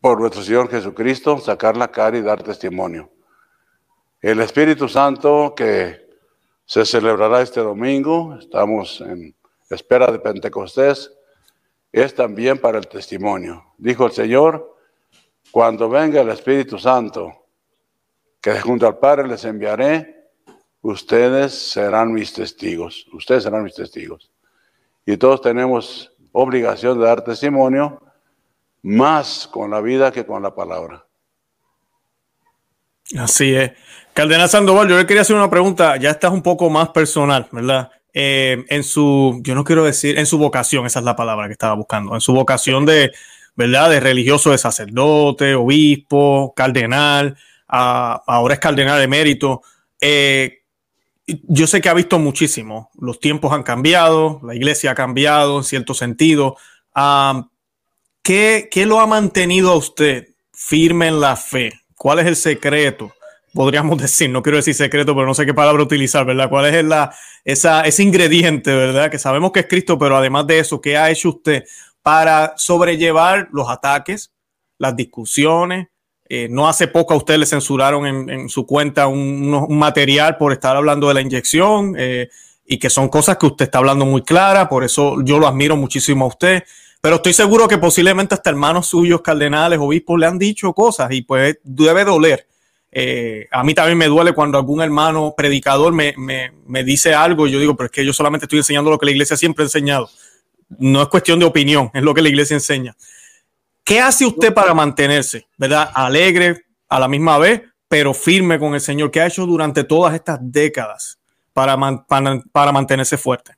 por 0.01 0.19
nuestro 0.19 0.43
Señor 0.43 0.69
Jesucristo, 0.69 1.39
sacar 1.39 1.77
la 1.77 1.87
cara 1.87 2.17
y 2.17 2.21
dar 2.21 2.43
testimonio. 2.43 3.09
El 4.21 4.39
Espíritu 4.41 4.87
Santo 4.87 5.53
que 5.55 6.05
se 6.65 6.85
celebrará 6.85 7.41
este 7.41 7.61
domingo, 7.61 8.37
estamos 8.37 9.01
en 9.01 9.33
espera 9.69 10.11
de 10.11 10.19
Pentecostés, 10.19 11.11
es 11.91 12.13
también 12.13 12.59
para 12.59 12.77
el 12.77 12.87
testimonio. 12.87 13.73
Dijo 13.77 14.05
el 14.05 14.11
Señor, 14.11 14.77
cuando 15.51 15.89
venga 15.89 16.21
el 16.21 16.29
Espíritu 16.29 16.77
Santo, 16.77 17.45
que 18.41 18.59
junto 18.59 18.85
al 18.85 18.97
Padre 18.99 19.27
les 19.27 19.43
enviaré, 19.45 20.16
ustedes 20.91 21.53
serán 21.53 22.13
mis 22.13 22.31
testigos, 22.31 23.05
ustedes 23.11 23.43
serán 23.43 23.63
mis 23.63 23.75
testigos. 23.75 24.31
Y 25.05 25.17
todos 25.17 25.41
tenemos 25.41 26.13
obligación 26.31 26.97
de 26.97 27.05
dar 27.05 27.23
testimonio 27.23 28.01
más 28.83 29.49
con 29.51 29.71
la 29.71 29.81
vida 29.81 30.11
que 30.11 30.25
con 30.25 30.41
la 30.41 30.55
palabra. 30.55 31.05
Así 33.17 33.53
es. 33.53 33.71
Cardenal 34.13 34.47
Sandoval, 34.47 34.87
yo 34.87 34.97
le 34.97 35.05
quería 35.05 35.21
hacer 35.21 35.35
una 35.35 35.49
pregunta, 35.49 35.97
ya 35.97 36.11
estás 36.11 36.31
un 36.31 36.41
poco 36.41 36.69
más 36.69 36.89
personal, 36.89 37.47
¿verdad? 37.51 37.91
Eh, 38.13 38.63
en 38.69 38.83
su, 38.83 39.41
yo 39.43 39.55
no 39.55 39.65
quiero 39.65 39.83
decir, 39.83 40.17
en 40.17 40.25
su 40.25 40.37
vocación, 40.37 40.85
esa 40.85 40.99
es 40.99 41.05
la 41.05 41.15
palabra 41.17 41.47
que 41.47 41.53
estaba 41.53 41.75
buscando, 41.75 42.15
en 42.15 42.21
su 42.21 42.33
vocación 42.33 42.85
de, 42.85 43.11
¿verdad? 43.55 43.89
De 43.89 43.99
religioso, 43.99 44.51
de 44.51 44.57
sacerdote, 44.57 45.53
obispo, 45.53 46.53
cardenal, 46.55 47.37
ahora 47.67 48.53
es 48.53 48.59
cardenal 48.59 48.99
de 48.99 49.07
mérito. 49.07 49.61
Eh, 49.99 50.56
yo 51.27 51.67
sé 51.67 51.81
que 51.81 51.89
ha 51.89 51.93
visto 51.93 52.19
muchísimo, 52.19 52.89
los 52.99 53.19
tiempos 53.19 53.51
han 53.51 53.63
cambiado, 53.63 54.39
la 54.43 54.55
iglesia 54.55 54.91
ha 54.91 54.95
cambiado 54.95 55.57
en 55.57 55.63
cierto 55.65 55.93
sentido. 55.93 56.55
¿qué, 58.23 58.69
¿Qué 58.71 58.85
lo 58.85 58.99
ha 58.99 59.07
mantenido 59.07 59.71
a 59.71 59.75
usted 59.75 60.29
firme 60.53 61.07
en 61.07 61.19
la 61.19 61.35
fe? 61.35 61.73
¿Cuál 61.95 62.19
es 62.19 62.27
el 62.27 62.35
secreto? 62.37 63.13
Podríamos 63.53 63.97
decir, 64.01 64.29
no 64.29 64.41
quiero 64.41 64.57
decir 64.57 64.73
secreto, 64.73 65.13
pero 65.13 65.27
no 65.27 65.33
sé 65.33 65.45
qué 65.45 65.53
palabra 65.53 65.83
utilizar, 65.83 66.25
¿verdad? 66.25 66.49
¿Cuál 66.49 66.73
es 66.73 66.85
la, 66.85 67.13
esa, 67.43 67.81
ese 67.81 68.03
ingrediente, 68.03 68.73
¿verdad? 68.73 69.11
Que 69.11 69.19
sabemos 69.19 69.51
que 69.51 69.61
es 69.61 69.67
Cristo, 69.67 69.99
pero 69.99 70.15
además 70.15 70.47
de 70.47 70.59
eso, 70.59 70.79
¿qué 70.79 70.97
ha 70.97 71.11
hecho 71.11 71.29
usted 71.29 71.65
para 72.01 72.53
sobrellevar 72.55 73.49
los 73.51 73.69
ataques, 73.69 74.31
las 74.77 74.95
discusiones? 74.95 75.89
Eh, 76.29 76.47
no 76.49 76.67
hace 76.67 76.87
poco 76.87 77.13
a 77.13 77.17
usted 77.17 77.37
le 77.37 77.45
censuraron 77.45 78.29
en, 78.29 78.49
su 78.49 78.65
cuenta 78.65 79.07
un, 79.07 79.77
material 79.77 80.37
por 80.37 80.51
estar 80.51 80.75
hablando 80.75 81.07
de 81.07 81.13
la 81.13 81.21
inyección 81.21 81.95
eh, 81.97 82.29
y 82.65 82.79
que 82.79 82.89
son 82.89 83.07
cosas 83.07 83.37
que 83.37 83.45
usted 83.45 83.65
está 83.65 83.77
hablando 83.77 84.05
muy 84.05 84.23
clara, 84.23 84.67
por 84.67 84.83
eso 84.83 85.21
yo 85.23 85.39
lo 85.39 85.47
admiro 85.47 85.77
muchísimo 85.77 86.25
a 86.25 86.27
usted. 86.27 86.63
Pero 86.99 87.17
estoy 87.17 87.33
seguro 87.33 87.67
que 87.67 87.77
posiblemente 87.77 88.35
hasta 88.35 88.49
hermanos 88.49 88.87
suyos, 88.87 89.21
cardenales, 89.21 89.79
obispos, 89.79 90.19
le 90.19 90.25
han 90.25 90.37
dicho 90.37 90.73
cosas 90.73 91.11
y 91.11 91.21
pues 91.21 91.57
debe 91.63 92.03
doler. 92.03 92.45
Eh, 92.91 93.47
a 93.51 93.63
mí 93.63 93.73
también 93.73 93.97
me 93.97 94.07
duele 94.07 94.33
cuando 94.33 94.57
algún 94.57 94.81
hermano 94.81 95.33
predicador 95.37 95.93
me, 95.93 96.13
dice 96.83 97.13
algo 97.13 97.47
y 97.47 97.51
yo 97.51 97.59
digo, 97.59 97.75
pero 97.75 97.85
es 97.85 97.91
que 97.91 98.05
yo 98.05 98.11
solamente 98.11 98.45
estoy 98.45 98.59
enseñando 98.59 98.89
lo 98.89 98.97
que 98.97 99.05
la 99.05 99.11
iglesia 99.11 99.37
siempre 99.37 99.63
ha 99.63 99.67
enseñado. 99.67 100.09
No 100.79 101.01
es 101.01 101.07
cuestión 101.07 101.39
de 101.39 101.45
opinión, 101.45 101.91
es 101.93 102.03
lo 102.03 102.13
que 102.13 102.21
la 102.21 102.29
iglesia 102.29 102.55
enseña. 102.55 102.95
¿Qué 103.87 104.01
hace 104.01 104.25
usted 104.25 104.53
para 104.53 104.73
mantenerse, 104.73 105.47
verdad? 105.57 105.89
Alegre 105.93 106.65
a 106.89 106.99
la 106.99 107.07
misma 107.07 107.37
vez, 107.37 107.61
pero 107.87 108.13
firme 108.13 108.59
con 108.59 108.73
el 108.73 108.81
Señor. 108.81 109.09
¿Qué 109.09 109.21
ha 109.21 109.27
hecho 109.27 109.45
durante 109.45 109.85
todas 109.85 110.13
estas 110.13 110.39
décadas 110.41 111.17
para, 111.53 111.77
para 112.51 112.71
mantenerse 112.73 113.17
fuerte? 113.17 113.55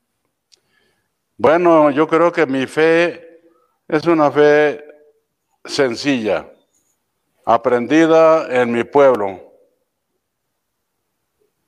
Bueno, 1.35 1.89
yo 1.89 2.07
creo 2.07 2.31
que 2.31 2.45
mi 2.45 2.67
fe 2.67 3.41
es 3.87 4.05
una 4.05 4.29
fe 4.29 4.83
sencilla, 5.65 6.47
aprendida 7.43 8.61
en 8.61 8.71
mi 8.71 8.83
pueblo, 8.83 9.51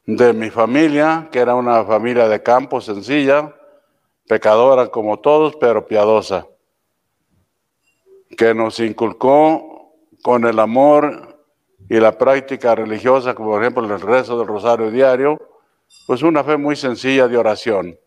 de 0.05 0.33
mi 0.33 0.51
familia, 0.51 1.29
que 1.31 1.39
era 1.39 1.55
una 1.55 1.83
familia 1.83 2.27
de 2.27 2.43
campo 2.43 2.79
sencilla, 2.79 3.55
pecadora 4.27 4.89
como 4.89 5.19
todos, 5.19 5.55
pero 5.55 5.87
piadosa, 5.87 6.45
que 8.37 8.53
nos 8.53 8.79
inculcó 8.79 9.95
con 10.21 10.45
el 10.45 10.59
amor 10.59 11.43
y 11.89 11.99
la 11.99 12.17
práctica 12.17 12.75
religiosa, 12.75 13.33
como 13.33 13.51
por 13.51 13.61
ejemplo 13.61 13.83
el 13.83 13.99
rezo 13.99 14.37
del 14.37 14.47
rosario 14.47 14.91
diario, 14.91 15.39
pues 16.07 16.23
una 16.23 16.43
fe 16.43 16.57
muy 16.57 16.75
sencilla 16.75 17.27
de 17.27 17.37
oración. 17.37 17.97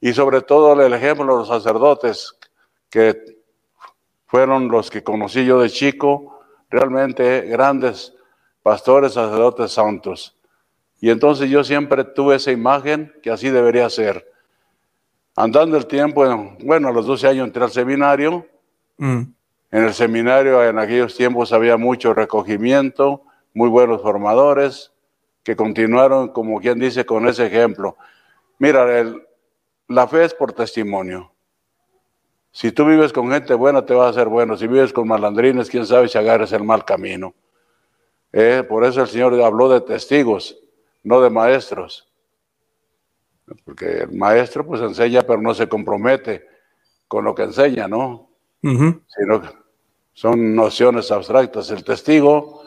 Y 0.00 0.12
sobre 0.12 0.42
todo 0.42 0.80
el 0.80 0.92
ejemplo 0.92 1.24
de 1.24 1.38
los 1.38 1.48
sacerdotes 1.48 2.36
que 2.90 3.38
fueron 4.26 4.68
los 4.68 4.90
que 4.90 5.02
conocí 5.02 5.44
yo 5.44 5.60
de 5.60 5.70
chico, 5.70 6.40
realmente 6.70 7.42
grandes 7.42 8.14
pastores, 8.62 9.14
sacerdotes 9.14 9.72
santos. 9.72 10.36
Y 11.00 11.10
entonces 11.10 11.48
yo 11.48 11.64
siempre 11.64 12.04
tuve 12.04 12.36
esa 12.36 12.52
imagen 12.52 13.12
que 13.22 13.30
así 13.30 13.48
debería 13.50 13.88
ser. 13.88 14.30
Andando 15.36 15.76
el 15.76 15.86
tiempo, 15.86 16.24
bueno, 16.64 16.88
a 16.88 16.92
los 16.92 17.06
12 17.06 17.28
años 17.28 17.46
entré 17.46 17.62
al 17.62 17.70
seminario. 17.70 18.46
Mm. 18.96 19.22
En 19.70 19.84
el 19.84 19.92
seminario 19.92 20.64
en 20.64 20.78
aquellos 20.78 21.14
tiempos 21.14 21.52
había 21.52 21.76
mucho 21.76 22.14
recogimiento, 22.14 23.22
muy 23.52 23.68
buenos 23.68 24.00
formadores 24.00 24.92
que 25.42 25.56
continuaron, 25.56 26.28
como 26.28 26.60
quien 26.60 26.78
dice, 26.78 27.04
con 27.04 27.28
ese 27.28 27.46
ejemplo. 27.46 27.96
Mira, 28.58 28.86
la 29.88 30.08
fe 30.08 30.24
es 30.24 30.34
por 30.34 30.52
testimonio. 30.52 31.32
Si 32.50 32.72
tú 32.72 32.86
vives 32.86 33.12
con 33.12 33.30
gente 33.30 33.54
buena, 33.54 33.84
te 33.84 33.94
va 33.94 34.06
a 34.06 34.10
hacer 34.10 34.28
bueno. 34.28 34.56
Si 34.56 34.66
vives 34.66 34.92
con 34.92 35.06
malandrines, 35.06 35.70
quién 35.70 35.86
sabe 35.86 36.08
si 36.08 36.18
agarres 36.18 36.52
el 36.52 36.64
mal 36.64 36.84
camino. 36.84 37.34
Eh, 38.32 38.64
por 38.68 38.84
eso 38.84 39.02
el 39.02 39.08
Señor 39.08 39.40
habló 39.42 39.68
de 39.68 39.80
testigos, 39.80 40.58
no 41.02 41.20
de 41.20 41.30
maestros. 41.30 42.10
Porque 43.64 44.02
el 44.02 44.12
maestro 44.12 44.66
pues 44.66 44.80
enseña, 44.80 45.22
pero 45.22 45.40
no 45.40 45.54
se 45.54 45.68
compromete 45.68 46.46
con 47.06 47.24
lo 47.24 47.34
que 47.34 47.44
enseña, 47.44 47.88
¿no? 47.88 48.30
Sino 48.60 49.40
que 49.40 49.48
son 50.18 50.56
nociones 50.56 51.12
abstractas. 51.12 51.70
El 51.70 51.84
testigo 51.84 52.64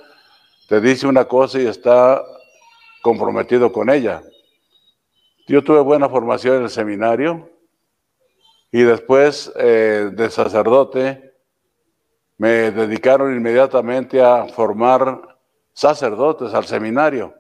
te 0.70 0.80
dice 0.80 1.06
una 1.06 1.26
cosa 1.26 1.60
y 1.60 1.68
está 1.68 2.24
comprometido 3.02 3.74
con 3.74 3.90
ella. 3.90 4.24
Yo 5.48 5.62
tuve 5.62 5.82
buena 5.82 6.08
formación 6.08 6.56
en 6.56 6.64
el 6.64 6.70
seminario, 6.70 7.50
y 8.72 8.84
después 8.84 9.52
eh, 9.58 10.12
de 10.14 10.30
sacerdote 10.30 11.34
me 12.38 12.72
dedicaron 12.72 13.36
inmediatamente 13.36 14.22
a 14.24 14.46
formar 14.46 15.38
sacerdotes 15.74 16.54
al 16.54 16.64
seminario. 16.64 17.36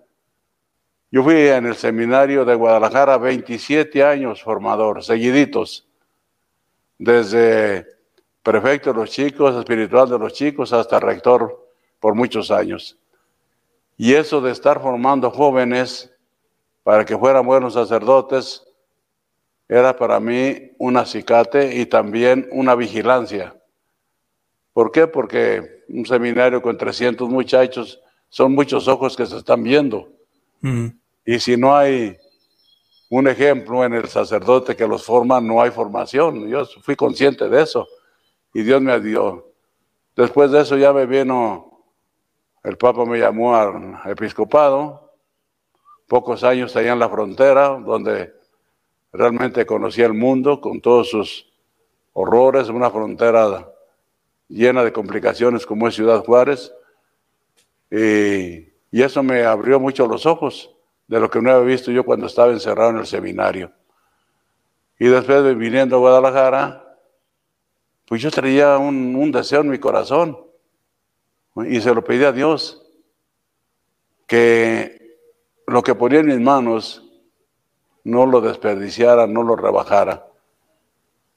Yo 1.09 1.23
fui 1.23 1.47
en 1.47 1.67
el 1.67 1.75
seminario 1.75 2.43
de 2.43 2.55
Guadalajara 2.55 3.17
27 3.17 4.03
años 4.03 4.43
formador, 4.43 5.05
seguiditos, 5.05 5.87
desde 6.97 8.00
prefecto 8.43 8.91
de 8.91 8.99
los 8.99 9.09
chicos, 9.09 9.55
espiritual 9.55 10.09
de 10.09 10.17
los 10.17 10.33
chicos, 10.33 10.73
hasta 10.73 10.99
rector 10.99 11.67
por 11.99 12.15
muchos 12.15 12.51
años. 12.51 12.97
Y 13.97 14.13
eso 14.13 14.41
de 14.41 14.51
estar 14.51 14.81
formando 14.81 15.29
jóvenes 15.29 16.11
para 16.83 17.05
que 17.05 17.17
fueran 17.17 17.45
buenos 17.45 17.75
sacerdotes, 17.75 18.63
era 19.69 19.95
para 19.95 20.19
mí 20.19 20.71
un 20.79 20.97
acicate 20.97 21.75
y 21.75 21.85
también 21.85 22.49
una 22.51 22.75
vigilancia. 22.75 23.55
¿Por 24.73 24.91
qué? 24.91 25.07
Porque 25.07 25.83
un 25.87 26.05
seminario 26.05 26.61
con 26.61 26.77
300 26.77 27.29
muchachos 27.29 28.01
son 28.29 28.53
muchos 28.53 28.87
ojos 28.87 29.15
que 29.15 29.25
se 29.25 29.37
están 29.37 29.63
viendo. 29.63 30.09
Y 31.25 31.39
si 31.39 31.55
no 31.57 31.75
hay 31.75 32.17
un 33.09 33.27
ejemplo 33.27 33.85
en 33.85 33.93
el 33.93 34.07
sacerdote 34.07 34.75
que 34.75 34.87
los 34.87 35.05
forma, 35.05 35.39
no 35.39 35.61
hay 35.61 35.69
formación. 35.69 36.47
Yo 36.49 36.65
fui 36.65 36.95
consciente 36.95 37.47
de 37.47 37.61
eso 37.61 37.87
y 38.53 38.63
Dios 38.63 38.81
me 38.81 38.99
dio. 38.99 39.51
Después 40.15 40.51
de 40.51 40.61
eso 40.61 40.77
ya 40.77 40.93
me 40.93 41.05
vino, 41.05 41.83
el 42.63 42.77
Papa 42.77 43.05
me 43.05 43.17
llamó 43.17 43.55
al 43.55 43.99
episcopado, 44.05 45.13
pocos 46.07 46.43
años 46.43 46.75
allá 46.75 46.93
en 46.93 46.99
la 46.99 47.09
frontera, 47.09 47.69
donde 47.69 48.33
realmente 49.13 49.65
conocía 49.65 50.05
el 50.05 50.13
mundo 50.13 50.59
con 50.59 50.81
todos 50.81 51.09
sus 51.09 51.51
horrores, 52.13 52.69
una 52.69 52.89
frontera 52.89 53.71
llena 54.47 54.83
de 54.83 54.91
complicaciones 54.91 55.65
como 55.65 55.87
es 55.87 55.95
Ciudad 55.95 56.23
Juárez. 56.23 56.73
Y, 57.89 58.69
eso 58.91 59.23
me 59.23 59.43
abrió 59.43 59.79
mucho 59.79 60.05
los 60.05 60.25
ojos 60.25 60.75
de 61.07 61.19
lo 61.19 61.29
que 61.29 61.41
no 61.41 61.51
había 61.51 61.65
visto 61.65 61.91
yo 61.91 62.03
cuando 62.03 62.25
estaba 62.25 62.51
encerrado 62.51 62.91
en 62.91 62.97
el 62.97 63.05
seminario. 63.05 63.71
Y 64.99 65.07
después 65.07 65.43
de 65.43 65.55
viniendo 65.55 65.95
a 65.95 65.99
Guadalajara, 65.99 66.80
pues 68.11 68.21
yo 68.21 68.29
traía 68.29 68.77
un, 68.77 69.31
deseo 69.31 69.61
en 69.61 69.69
mi 69.69 69.79
corazón 69.79 70.37
y 71.65 71.79
se 71.79 71.95
lo 71.95 72.03
pedí 72.03 72.25
a 72.25 72.33
Dios, 72.33 72.85
que 74.27 75.15
lo 75.65 75.81
que 75.81 75.95
ponía 75.95 76.19
en 76.19 76.25
mis 76.25 76.41
manos 76.41 77.09
no 78.03 78.25
lo 78.25 78.41
desperdiciara, 78.41 79.27
no 79.27 79.43
lo 79.43 79.55
rebajara. 79.55 80.27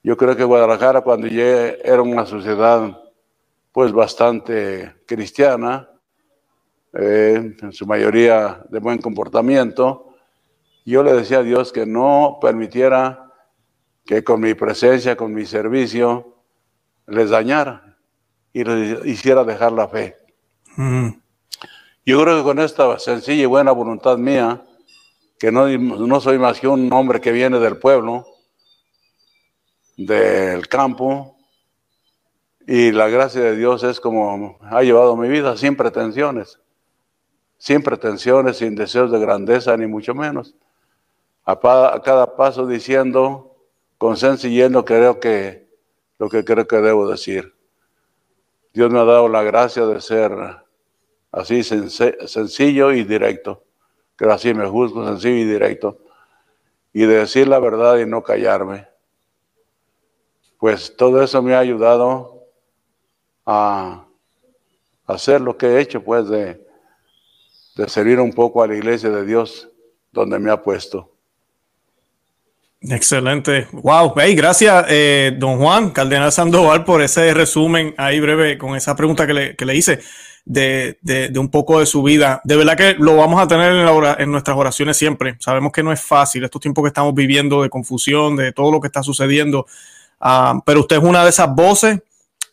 Yo 0.03 0.17
creo 0.17 0.35
que 0.35 0.43
Guadalajara 0.43 1.03
cuando 1.03 1.29
llegué 1.29 1.79
era 1.85 2.03
una 2.03 2.27
sociedad 2.27 3.01
pues 3.71 3.93
bastante 3.93 4.97
cristiana, 5.07 5.89
eh, 6.93 7.55
en 7.63 7.73
su 7.73 7.87
mayoría 7.87 8.65
de 8.69 8.81
buen 8.81 8.99
comportamiento. 8.99 10.13
Yo 10.85 11.05
le 11.05 11.13
decía 11.13 11.39
a 11.39 11.45
Dios 11.45 11.73
que 11.73 11.87
no 11.87 12.39
permitiera 12.43 13.33
que 14.05 14.25
con 14.25 14.41
mi 14.41 14.55
presencia, 14.55 15.17
con 15.17 15.33
mi 15.33 15.47
servicio, 15.47 16.34
les 17.07 17.31
dañara 17.31 17.97
y 18.53 18.65
les 18.65 19.05
hiciera 19.07 19.45
dejar 19.45 19.73
la 19.73 19.89
fe. 19.89 20.17
Yo 22.07 22.23
creo 22.23 22.39
que 22.39 22.43
con 22.43 22.59
esta 22.59 22.99
sencilla 22.99 23.43
y 23.43 23.47
buena 23.47 23.73
voluntad 23.73 24.19
mía, 24.19 24.63
que 25.39 25.51
no, 25.51 25.67
no 25.69 26.21
soy 26.21 26.39
más 26.39 26.61
que 26.61 26.69
un 26.69 26.93
hombre 26.93 27.21
que 27.21 27.33
viene 27.33 27.59
del 27.59 27.79
pueblo, 27.79 28.27
del 29.97 30.69
campo, 30.69 31.35
y 32.67 32.93
la 32.93 33.09
gracia 33.09 33.43
de 33.43 33.57
Dios 33.57 33.83
es 33.85 34.01
como 34.01 34.59
ha 34.63 34.83
llevado 34.83 35.17
mi 35.17 35.29
vida, 35.29 35.57
sin 35.57 35.77
pretensiones, 35.77 36.61
sin 37.59 37.83
pretensiones, 37.83 38.59
sin 38.59 38.75
deseos 38.75 39.11
de 39.11 39.19
grandeza, 39.19 39.77
ni 39.77 39.87
mucho 39.87 40.15
menos. 40.15 40.55
A, 41.45 42.01
cada 42.03 42.37
paso 42.37 42.67
diciendo 42.67 43.57
con 43.99 44.17
sencillez 44.17 44.73
creo 44.85 45.21
que, 45.21 45.64
lo 46.25 46.31
que 46.31 46.43
creo 46.43 46.67
que 46.67 46.77
debo 46.77 47.07
decir. 47.07 47.55
Dios 48.73 48.91
me 48.91 48.99
ha 48.99 49.05
dado 49.05 49.29
la 49.29 49.43
gracia 49.43 49.85
de 49.85 50.01
ser 50.01 50.33
así 51.31 51.63
sencillo 51.63 52.93
y 52.93 53.05
directo, 53.05 53.63
que 54.17 54.25
así 54.25 54.55
me 54.55 54.67
juzgo, 54.67 55.07
sencillo 55.07 55.37
y 55.37 55.45
directo, 55.45 55.99
y 56.95 57.01
de 57.01 57.19
decir 57.19 57.47
la 57.47 57.59
verdad 57.59 57.99
y 57.99 58.07
no 58.07 58.23
callarme. 58.23 58.89
Pues 60.59 60.97
todo 60.97 61.23
eso 61.23 61.43
me 61.43 61.55
ha 61.55 61.59
ayudado 61.59 62.47
a 63.45 64.07
hacer 65.07 65.43
lo 65.43 65.59
que 65.59 65.67
he 65.67 65.81
hecho, 65.81 66.03
pues 66.03 66.27
de, 66.31 66.67
de 67.77 67.87
servir 67.87 68.19
un 68.19 68.33
poco 68.33 68.63
a 68.63 68.67
la 68.67 68.77
iglesia 68.77 69.11
de 69.11 69.27
Dios 69.27 69.69
donde 70.11 70.39
me 70.39 70.51
ha 70.51 70.63
puesto. 70.63 71.14
Excelente. 72.91 73.67
Wow. 73.73 74.13
Hey, 74.17 74.35
gracias, 74.35 74.85
eh, 74.89 75.35
don 75.39 75.59
Juan 75.59 75.91
Cardenal 75.91 76.31
Sandoval, 76.31 76.85
por 76.85 77.01
ese 77.01 77.33
resumen 77.33 77.95
ahí 77.97 78.21
breve 78.21 78.59
con 78.59 78.77
esa 78.77 78.95
pregunta 78.95 79.27
que 79.27 79.33
le, 79.33 79.57
que 79.57 79.65
le 79.65 79.75
hice 79.75 80.01
de, 80.45 80.99
de, 81.01 81.39
un 81.39 81.51
poco 81.51 81.81
de 81.81 81.87
su 81.87 82.03
vida. 82.03 82.43
De 82.45 82.57
verdad 82.57 82.77
que 82.77 82.95
lo 82.99 83.17
vamos 83.17 83.41
a 83.41 83.49
tener 83.49 83.73
en, 83.73 83.87
la 83.87 84.17
en, 84.19 84.31
nuestras 84.31 84.57
oraciones 84.57 84.99
siempre. 84.99 85.37
Sabemos 85.39 85.73
que 85.73 85.83
no 85.83 85.93
es 85.93 86.01
fácil 86.03 86.45
estos 86.45 86.61
tiempos 86.61 86.83
que 86.85 86.89
estamos 86.89 87.15
viviendo 87.15 87.63
de 87.63 87.71
confusión, 87.71 88.37
de 88.37 88.53
todo 88.53 88.71
lo 88.71 88.81
que 88.81 88.89
está 88.89 89.03
sucediendo. 89.03 89.67
Uh, 90.21 90.61
pero 90.67 90.81
usted 90.81 90.97
es 90.97 91.03
una 91.03 91.25
de 91.25 91.31
esas 91.31 91.55
voces 91.55 92.01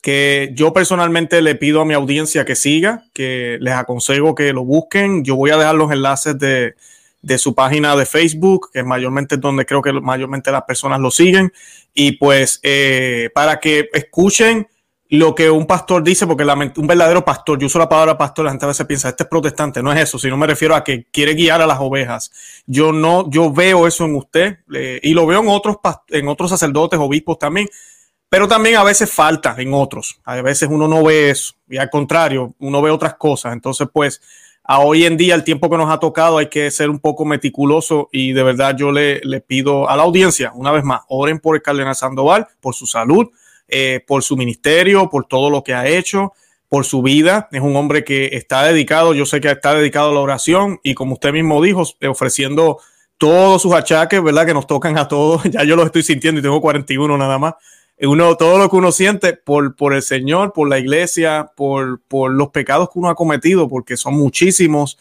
que 0.01 0.51
yo 0.55 0.71
personalmente 0.71 1.41
le 1.41 1.55
pido 1.55 1.81
a 1.81 1.85
mi 1.85 1.93
audiencia 1.93 2.45
que 2.45 2.55
siga, 2.55 3.03
que 3.13 3.57
les 3.59 3.73
aconsejo 3.73 4.33
que 4.33 4.53
lo 4.53 4.63
busquen. 4.63 5.25
Yo 5.25 5.35
voy 5.35 5.51
a 5.51 5.57
dejar 5.57 5.75
los 5.75 5.91
enlaces 5.91 6.39
de, 6.39 6.75
de 7.21 7.37
su 7.37 7.53
página 7.53 7.95
de 7.95 8.05
Facebook, 8.05 8.69
que 8.73 8.83
mayormente 8.83 9.35
es 9.35 9.41
donde 9.41 9.65
creo 9.65 9.81
que 9.81 9.93
mayormente 9.93 10.51
las 10.51 10.63
personas 10.63 10.99
lo 10.99 11.11
siguen, 11.11 11.53
y 11.93 12.13
pues 12.13 12.59
eh, 12.63 13.29
para 13.33 13.59
que 13.59 13.89
escuchen 13.93 14.67
lo 15.11 15.35
que 15.35 15.51
un 15.51 15.67
pastor 15.67 16.03
dice, 16.03 16.25
porque 16.25 16.45
un 16.77 16.87
verdadero 16.87 17.25
pastor, 17.25 17.59
yo 17.59 17.67
uso 17.67 17.77
la 17.77 17.89
palabra 17.89 18.17
pastor, 18.17 18.45
la 18.45 18.51
gente 18.51 18.63
a 18.63 18.69
veces 18.69 18.85
piensa, 18.85 19.09
este 19.09 19.23
es 19.23 19.29
protestante, 19.29 19.83
no 19.83 19.91
es 19.91 19.99
eso, 19.99 20.17
sino 20.17 20.37
me 20.37 20.47
refiero 20.47 20.73
a 20.73 20.85
que 20.85 21.05
quiere 21.11 21.33
guiar 21.33 21.61
a 21.61 21.67
las 21.67 21.79
ovejas. 21.81 22.31
Yo 22.65 22.93
no, 22.93 23.29
yo 23.29 23.51
veo 23.51 23.87
eso 23.87 24.05
en 24.05 24.15
usted, 24.15 24.59
eh, 24.73 25.01
y 25.03 25.13
lo 25.13 25.25
veo 25.25 25.41
en 25.41 25.49
otros, 25.49 25.75
en 26.07 26.29
otros 26.29 26.49
sacerdotes, 26.49 26.97
obispos 26.97 27.37
también, 27.37 27.67
pero 28.29 28.47
también 28.47 28.77
a 28.77 28.85
veces 28.85 29.11
falta 29.11 29.53
en 29.57 29.73
otros. 29.73 30.21
A 30.23 30.41
veces 30.41 30.69
uno 30.71 30.87
no 30.87 31.03
ve 31.03 31.31
eso 31.31 31.55
y 31.67 31.75
al 31.75 31.89
contrario, 31.89 32.55
uno 32.59 32.81
ve 32.81 32.89
otras 32.89 33.15
cosas. 33.15 33.51
Entonces, 33.51 33.89
pues, 33.91 34.21
a 34.63 34.79
hoy 34.79 35.05
en 35.05 35.17
día, 35.17 35.35
el 35.35 35.43
tiempo 35.43 35.69
que 35.69 35.77
nos 35.77 35.91
ha 35.91 35.99
tocado, 35.99 36.37
hay 36.37 36.47
que 36.47 36.69
ser 36.71 36.89
un 36.89 36.99
poco 36.99 37.25
meticuloso 37.25 38.09
y 38.11 38.33
de 38.33 38.43
verdad 38.43 38.75
yo 38.77 38.91
le, 38.91 39.19
le 39.23 39.41
pido 39.41 39.89
a 39.89 39.97
la 39.97 40.03
audiencia, 40.03 40.51
una 40.53 40.71
vez 40.71 40.83
más, 40.83 41.01
oren 41.07 41.39
por 41.39 41.55
el 41.55 41.61
Cardenal 41.61 41.95
Sandoval, 41.95 42.47
por 42.59 42.75
su 42.75 42.85
salud, 42.85 43.27
eh, 43.67 44.03
por 44.05 44.21
su 44.21 44.35
ministerio, 44.35 45.09
por 45.09 45.25
todo 45.25 45.49
lo 45.49 45.63
que 45.63 45.73
ha 45.73 45.87
hecho, 45.87 46.33
por 46.67 46.85
su 46.85 47.01
vida. 47.01 47.47
Es 47.51 47.61
un 47.61 47.75
hombre 47.75 48.03
que 48.03 48.29
está 48.33 48.63
dedicado, 48.63 49.13
yo 49.13 49.25
sé 49.25 49.41
que 49.41 49.49
está 49.49 49.73
dedicado 49.73 50.11
a 50.11 50.13
la 50.13 50.19
oración 50.19 50.79
y 50.83 50.93
como 50.93 51.13
usted 51.13 51.31
mismo 51.31 51.61
dijo, 51.61 51.83
ofreciendo 52.07 52.79
todos 53.17 53.61
sus 53.61 53.73
achaques, 53.73 54.21
¿verdad? 54.21 54.45
Que 54.45 54.53
nos 54.53 54.67
tocan 54.67 54.97
a 54.97 55.07
todos. 55.07 55.43
Ya 55.51 55.63
yo 55.63 55.75
los 55.75 55.85
estoy 55.85 56.03
sintiendo 56.03 56.39
y 56.39 56.41
tengo 56.41 56.59
41 56.59 57.17
nada 57.17 57.37
más 57.39 57.53
uno, 58.07 58.35
todo 58.35 58.57
lo 58.57 58.69
que 58.69 58.75
uno 58.75 58.91
siente 58.91 59.33
por, 59.33 59.75
por 59.75 59.93
el 59.93 60.01
Señor, 60.01 60.53
por 60.53 60.67
la 60.67 60.79
iglesia, 60.79 61.51
por, 61.55 62.01
por 62.07 62.31
los 62.31 62.49
pecados 62.49 62.89
que 62.89 62.99
uno 62.99 63.09
ha 63.09 63.15
cometido, 63.15 63.67
porque 63.67 63.97
son 63.97 64.15
muchísimos. 64.15 64.97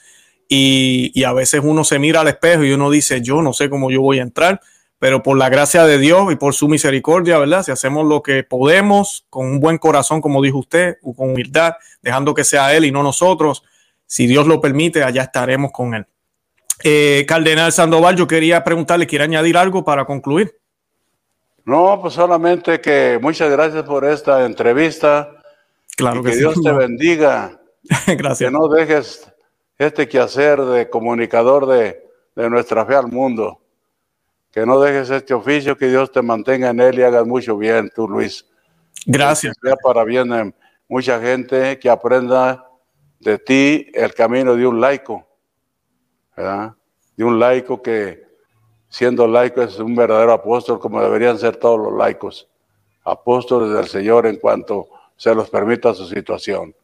Y, 0.48 1.12
y, 1.14 1.24
a 1.24 1.32
veces 1.32 1.60
uno 1.62 1.84
se 1.84 1.98
mira 1.98 2.20
al 2.20 2.28
espejo 2.28 2.64
y 2.64 2.72
uno 2.72 2.90
dice, 2.90 3.22
yo 3.22 3.40
no 3.40 3.52
sé 3.52 3.70
cómo 3.70 3.90
yo 3.90 4.02
voy 4.02 4.18
a 4.18 4.22
entrar, 4.22 4.60
pero 4.98 5.22
por 5.22 5.38
la 5.38 5.48
gracia 5.48 5.86
de 5.86 5.98
Dios 5.98 6.30
y 6.32 6.36
por 6.36 6.54
su 6.54 6.68
misericordia, 6.68 7.38
¿verdad? 7.38 7.62
Si 7.62 7.72
hacemos 7.72 8.04
lo 8.04 8.22
que 8.22 8.42
podemos 8.42 9.24
con 9.30 9.46
un 9.46 9.60
buen 9.60 9.78
corazón, 9.78 10.20
como 10.20 10.42
dijo 10.42 10.58
usted, 10.58 10.96
o 11.02 11.14
con 11.14 11.30
humildad, 11.30 11.74
dejando 12.02 12.34
que 12.34 12.44
sea 12.44 12.74
Él 12.76 12.84
y 12.84 12.92
no 12.92 13.02
nosotros, 13.02 13.62
si 14.06 14.26
Dios 14.26 14.46
lo 14.46 14.60
permite, 14.60 15.02
allá 15.02 15.22
estaremos 15.22 15.72
con 15.72 15.94
Él. 15.94 16.06
Eh, 16.84 17.24
Cardenal 17.26 17.72
Sandoval, 17.72 18.16
yo 18.16 18.26
quería 18.26 18.62
preguntarle, 18.64 19.06
¿quiere 19.06 19.24
añadir 19.24 19.56
algo 19.56 19.84
para 19.84 20.04
concluir? 20.04 20.59
No, 21.64 22.00
pues 22.00 22.14
solamente 22.14 22.80
que 22.80 23.18
muchas 23.20 23.50
gracias 23.50 23.84
por 23.84 24.04
esta 24.04 24.44
entrevista. 24.44 25.30
Claro 25.96 26.22
que, 26.22 26.34
Dios 26.34 26.60
te 26.62 26.72
bendiga. 26.72 27.60
gracias. 28.06 28.50
Que 28.50 28.50
no 28.50 28.68
dejes 28.68 29.30
este 29.78 30.08
quehacer 30.08 30.60
de 30.60 30.88
comunicador 30.88 31.66
de, 31.66 32.02
de, 32.34 32.50
nuestra 32.50 32.84
fe 32.86 32.94
al 32.94 33.08
mundo. 33.08 33.60
Que 34.50 34.66
no 34.66 34.80
dejes 34.80 35.10
este 35.10 35.34
oficio, 35.34 35.76
que 35.76 35.88
Dios 35.88 36.10
te 36.10 36.22
mantenga 36.22 36.70
en 36.70 36.80
él 36.80 36.98
y 36.98 37.02
hagas 37.02 37.26
mucho 37.26 37.56
bien, 37.56 37.90
tú, 37.94 38.08
Luis. 38.08 38.46
Gracias. 39.06 39.54
Que 39.60 39.68
sea 39.68 39.76
para 39.76 40.04
bien 40.04 40.28
de 40.28 40.52
mucha 40.88 41.20
gente 41.20 41.78
que 41.78 41.88
aprenda 41.88 42.66
de 43.20 43.38
ti 43.38 43.86
el 43.94 44.12
camino 44.14 44.56
de 44.56 44.66
un 44.66 44.80
laico. 44.80 45.26
¿verdad? 46.36 46.74
De 47.16 47.24
un 47.24 47.38
laico 47.38 47.82
que 47.82 48.29
siendo 48.90 49.26
laico 49.26 49.62
es 49.62 49.78
un 49.78 49.94
verdadero 49.94 50.32
apóstol 50.32 50.78
como 50.78 51.00
deberían 51.00 51.38
ser 51.38 51.56
todos 51.56 51.78
los 51.78 51.96
laicos, 51.96 52.46
apóstoles 53.04 53.72
del 53.72 53.86
Señor 53.86 54.26
en 54.26 54.36
cuanto 54.36 54.88
se 55.16 55.34
los 55.34 55.48
permita 55.48 55.94
su 55.94 56.06
situación. 56.06 56.74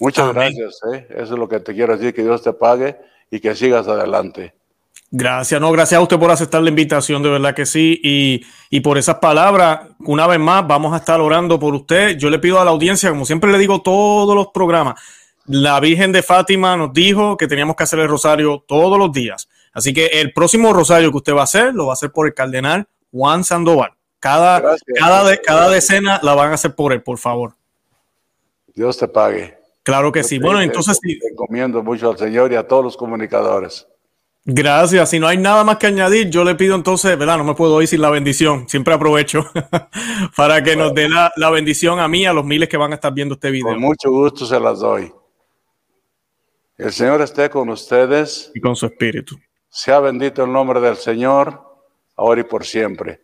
Muchas 0.00 0.32
gracias, 0.32 0.80
¿eh? 0.92 1.06
eso 1.10 1.34
es 1.34 1.38
lo 1.38 1.48
que 1.48 1.60
te 1.60 1.74
quiero 1.74 1.96
decir, 1.96 2.14
que 2.14 2.22
Dios 2.22 2.42
te 2.42 2.52
pague 2.52 2.96
y 3.30 3.40
que 3.40 3.54
sigas 3.54 3.86
adelante. 3.86 4.54
Gracias, 5.10 5.60
no, 5.60 5.70
gracias 5.70 5.98
a 5.98 6.02
usted 6.02 6.18
por 6.18 6.30
aceptar 6.30 6.62
la 6.62 6.70
invitación, 6.70 7.22
de 7.22 7.30
verdad 7.30 7.54
que 7.54 7.66
sí, 7.66 8.00
y, 8.02 8.44
y, 8.70 8.80
por 8.80 8.98
esas 8.98 9.16
palabras, 9.16 9.82
una 10.00 10.26
vez 10.26 10.40
más, 10.40 10.66
vamos 10.66 10.92
a 10.92 10.96
estar 10.96 11.20
orando 11.20 11.58
por 11.60 11.74
usted. 11.74 12.16
Yo 12.16 12.30
le 12.30 12.40
pido 12.40 12.58
a 12.60 12.64
la 12.64 12.72
audiencia, 12.72 13.10
como 13.10 13.24
siempre 13.24 13.52
le 13.52 13.58
digo 13.58 13.80
todos 13.80 14.34
los 14.34 14.48
programas, 14.48 15.00
la 15.46 15.78
Virgen 15.78 16.10
de 16.10 16.22
Fátima 16.22 16.76
nos 16.76 16.92
dijo 16.92 17.36
que 17.36 17.46
teníamos 17.46 17.76
que 17.76 17.84
hacer 17.84 17.98
el 18.00 18.08
rosario 18.08 18.64
todos 18.66 18.98
los 18.98 19.12
días. 19.12 19.48
Así 19.74 19.92
que 19.92 20.06
el 20.06 20.32
próximo 20.32 20.72
rosario 20.72 21.10
que 21.10 21.16
usted 21.18 21.34
va 21.34 21.40
a 21.40 21.44
hacer, 21.44 21.74
lo 21.74 21.86
va 21.86 21.92
a 21.92 21.94
hacer 21.94 22.12
por 22.12 22.26
el 22.26 22.34
cardenal 22.34 22.86
Juan 23.10 23.44
Sandoval. 23.44 23.90
Cada, 24.20 24.62
cada, 24.98 25.28
de, 25.28 25.40
cada 25.40 25.68
decena 25.68 26.18
la 26.22 26.34
van 26.34 26.52
a 26.52 26.54
hacer 26.54 26.74
por 26.74 26.92
él, 26.92 27.02
por 27.02 27.18
favor. 27.18 27.52
Dios 28.74 28.96
te 28.96 29.06
pague. 29.06 29.58
Claro 29.82 30.10
que 30.12 30.22
sí. 30.22 30.38
Bueno, 30.38 30.62
entonces 30.62 30.98
sí. 31.02 31.18
Recomiendo 31.28 31.82
mucho 31.82 32.10
al 32.10 32.16
Señor 32.16 32.50
y 32.52 32.56
a 32.56 32.66
todos 32.66 32.82
los 32.82 32.96
comunicadores. 32.96 33.86
Gracias. 34.46 35.10
Si 35.10 35.18
no 35.18 35.26
hay 35.26 35.36
nada 35.36 35.64
más 35.64 35.76
que 35.76 35.88
añadir, 35.88 36.30
yo 36.30 36.44
le 36.44 36.54
pido 36.54 36.74
entonces, 36.74 37.18
¿verdad? 37.18 37.38
No 37.38 37.44
me 37.44 37.54
puedo 37.54 37.80
ir 37.82 37.88
sin 37.88 38.00
la 38.00 38.10
bendición. 38.10 38.68
Siempre 38.68 38.94
aprovecho 38.94 39.44
para 40.36 40.62
que 40.62 40.76
nos 40.76 40.94
dé 40.94 41.08
la, 41.08 41.32
la, 41.36 41.50
bendición 41.50 41.98
a 41.98 42.08
mí, 42.08 42.24
a 42.24 42.32
los 42.32 42.44
miles 42.44 42.68
que 42.68 42.76
van 42.76 42.92
a 42.92 42.94
estar 42.94 43.12
viendo 43.12 43.34
este 43.34 43.50
video. 43.50 43.72
Con 43.72 43.80
mucho 43.80 44.10
gusto 44.10 44.46
se 44.46 44.58
las 44.58 44.80
doy. 44.80 45.12
El 46.76 46.92
Señor 46.92 47.20
esté 47.22 47.50
con 47.50 47.68
ustedes. 47.68 48.50
Y 48.54 48.60
con 48.60 48.74
su 48.74 48.86
espíritu. 48.86 49.38
Sea 49.76 49.98
bendito 49.98 50.44
el 50.44 50.52
nombre 50.52 50.80
del 50.80 50.96
Señor, 50.96 51.60
ahora 52.14 52.42
y 52.42 52.44
por 52.44 52.64
siempre. 52.64 53.22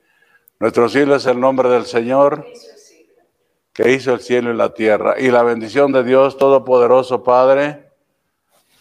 Nuestro 0.59 0.89
cielo 0.89 1.15
es 1.15 1.25
el 1.27 1.39
nombre 1.39 1.69
del 1.69 1.87
Señor, 1.87 2.45
que 3.73 3.93
hizo 3.93 4.13
el 4.15 4.21
cielo 4.21 4.53
y 4.53 4.57
la 4.57 4.75
tierra. 4.75 5.15
Y 5.17 5.31
la 5.31 5.45
bendición 5.45 5.93
de 5.93 6.03
Dios 6.03 6.37
Todopoderoso, 6.39 7.23
Padre, 7.23 7.93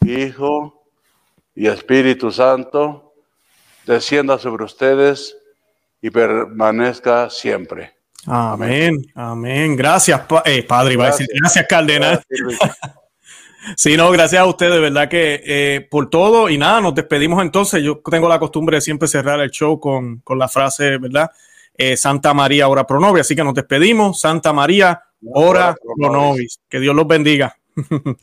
Hijo 0.04 0.84
y 1.54 1.68
Espíritu 1.68 2.32
Santo, 2.32 3.14
descienda 3.86 4.40
sobre 4.40 4.64
ustedes 4.64 5.38
y 6.02 6.10
permanezca 6.10 7.30
siempre. 7.30 7.94
Amén, 8.26 9.00
amén. 9.14 9.76
Gracias, 9.76 10.20
eh, 10.46 10.64
Padre. 10.64 10.96
Gracias, 10.96 11.30
gracias 11.40 11.68
Cardenal. 11.70 12.26
Sí, 13.76 13.98
no, 13.98 14.10
gracias 14.12 14.42
a 14.42 14.46
usted, 14.46 14.72
de 14.72 14.80
verdad 14.80 15.10
que 15.10 15.42
eh, 15.46 15.88
por 15.90 16.10
todo 16.10 16.50
y 16.50 16.58
nada, 16.58 16.82
nos 16.82 16.96
despedimos 16.96 17.42
entonces. 17.42 17.84
Yo 17.84 18.02
tengo 18.10 18.30
la 18.30 18.40
costumbre 18.40 18.78
de 18.78 18.82
siempre 18.82 19.08
cerrar 19.08 19.40
el 19.40 19.52
show 19.52 19.80
con, 19.80 20.20
con 20.20 20.40
la 20.40 20.48
frase, 20.48 20.98
¿verdad? 20.98 21.30
Eh, 21.78 21.96
Santa 21.96 22.34
María, 22.34 22.68
ora 22.68 22.86
pro 22.86 23.00
nobis. 23.00 23.22
Así 23.22 23.36
que 23.36 23.44
nos 23.44 23.54
despedimos. 23.54 24.20
Santa 24.20 24.54
María, 24.54 25.02
ora 25.34 25.76
pro 25.98 26.12
nobis. 26.12 26.60
Que 26.70 26.80
Dios 26.80 26.96
los 26.96 27.08
bendiga. 27.08 27.56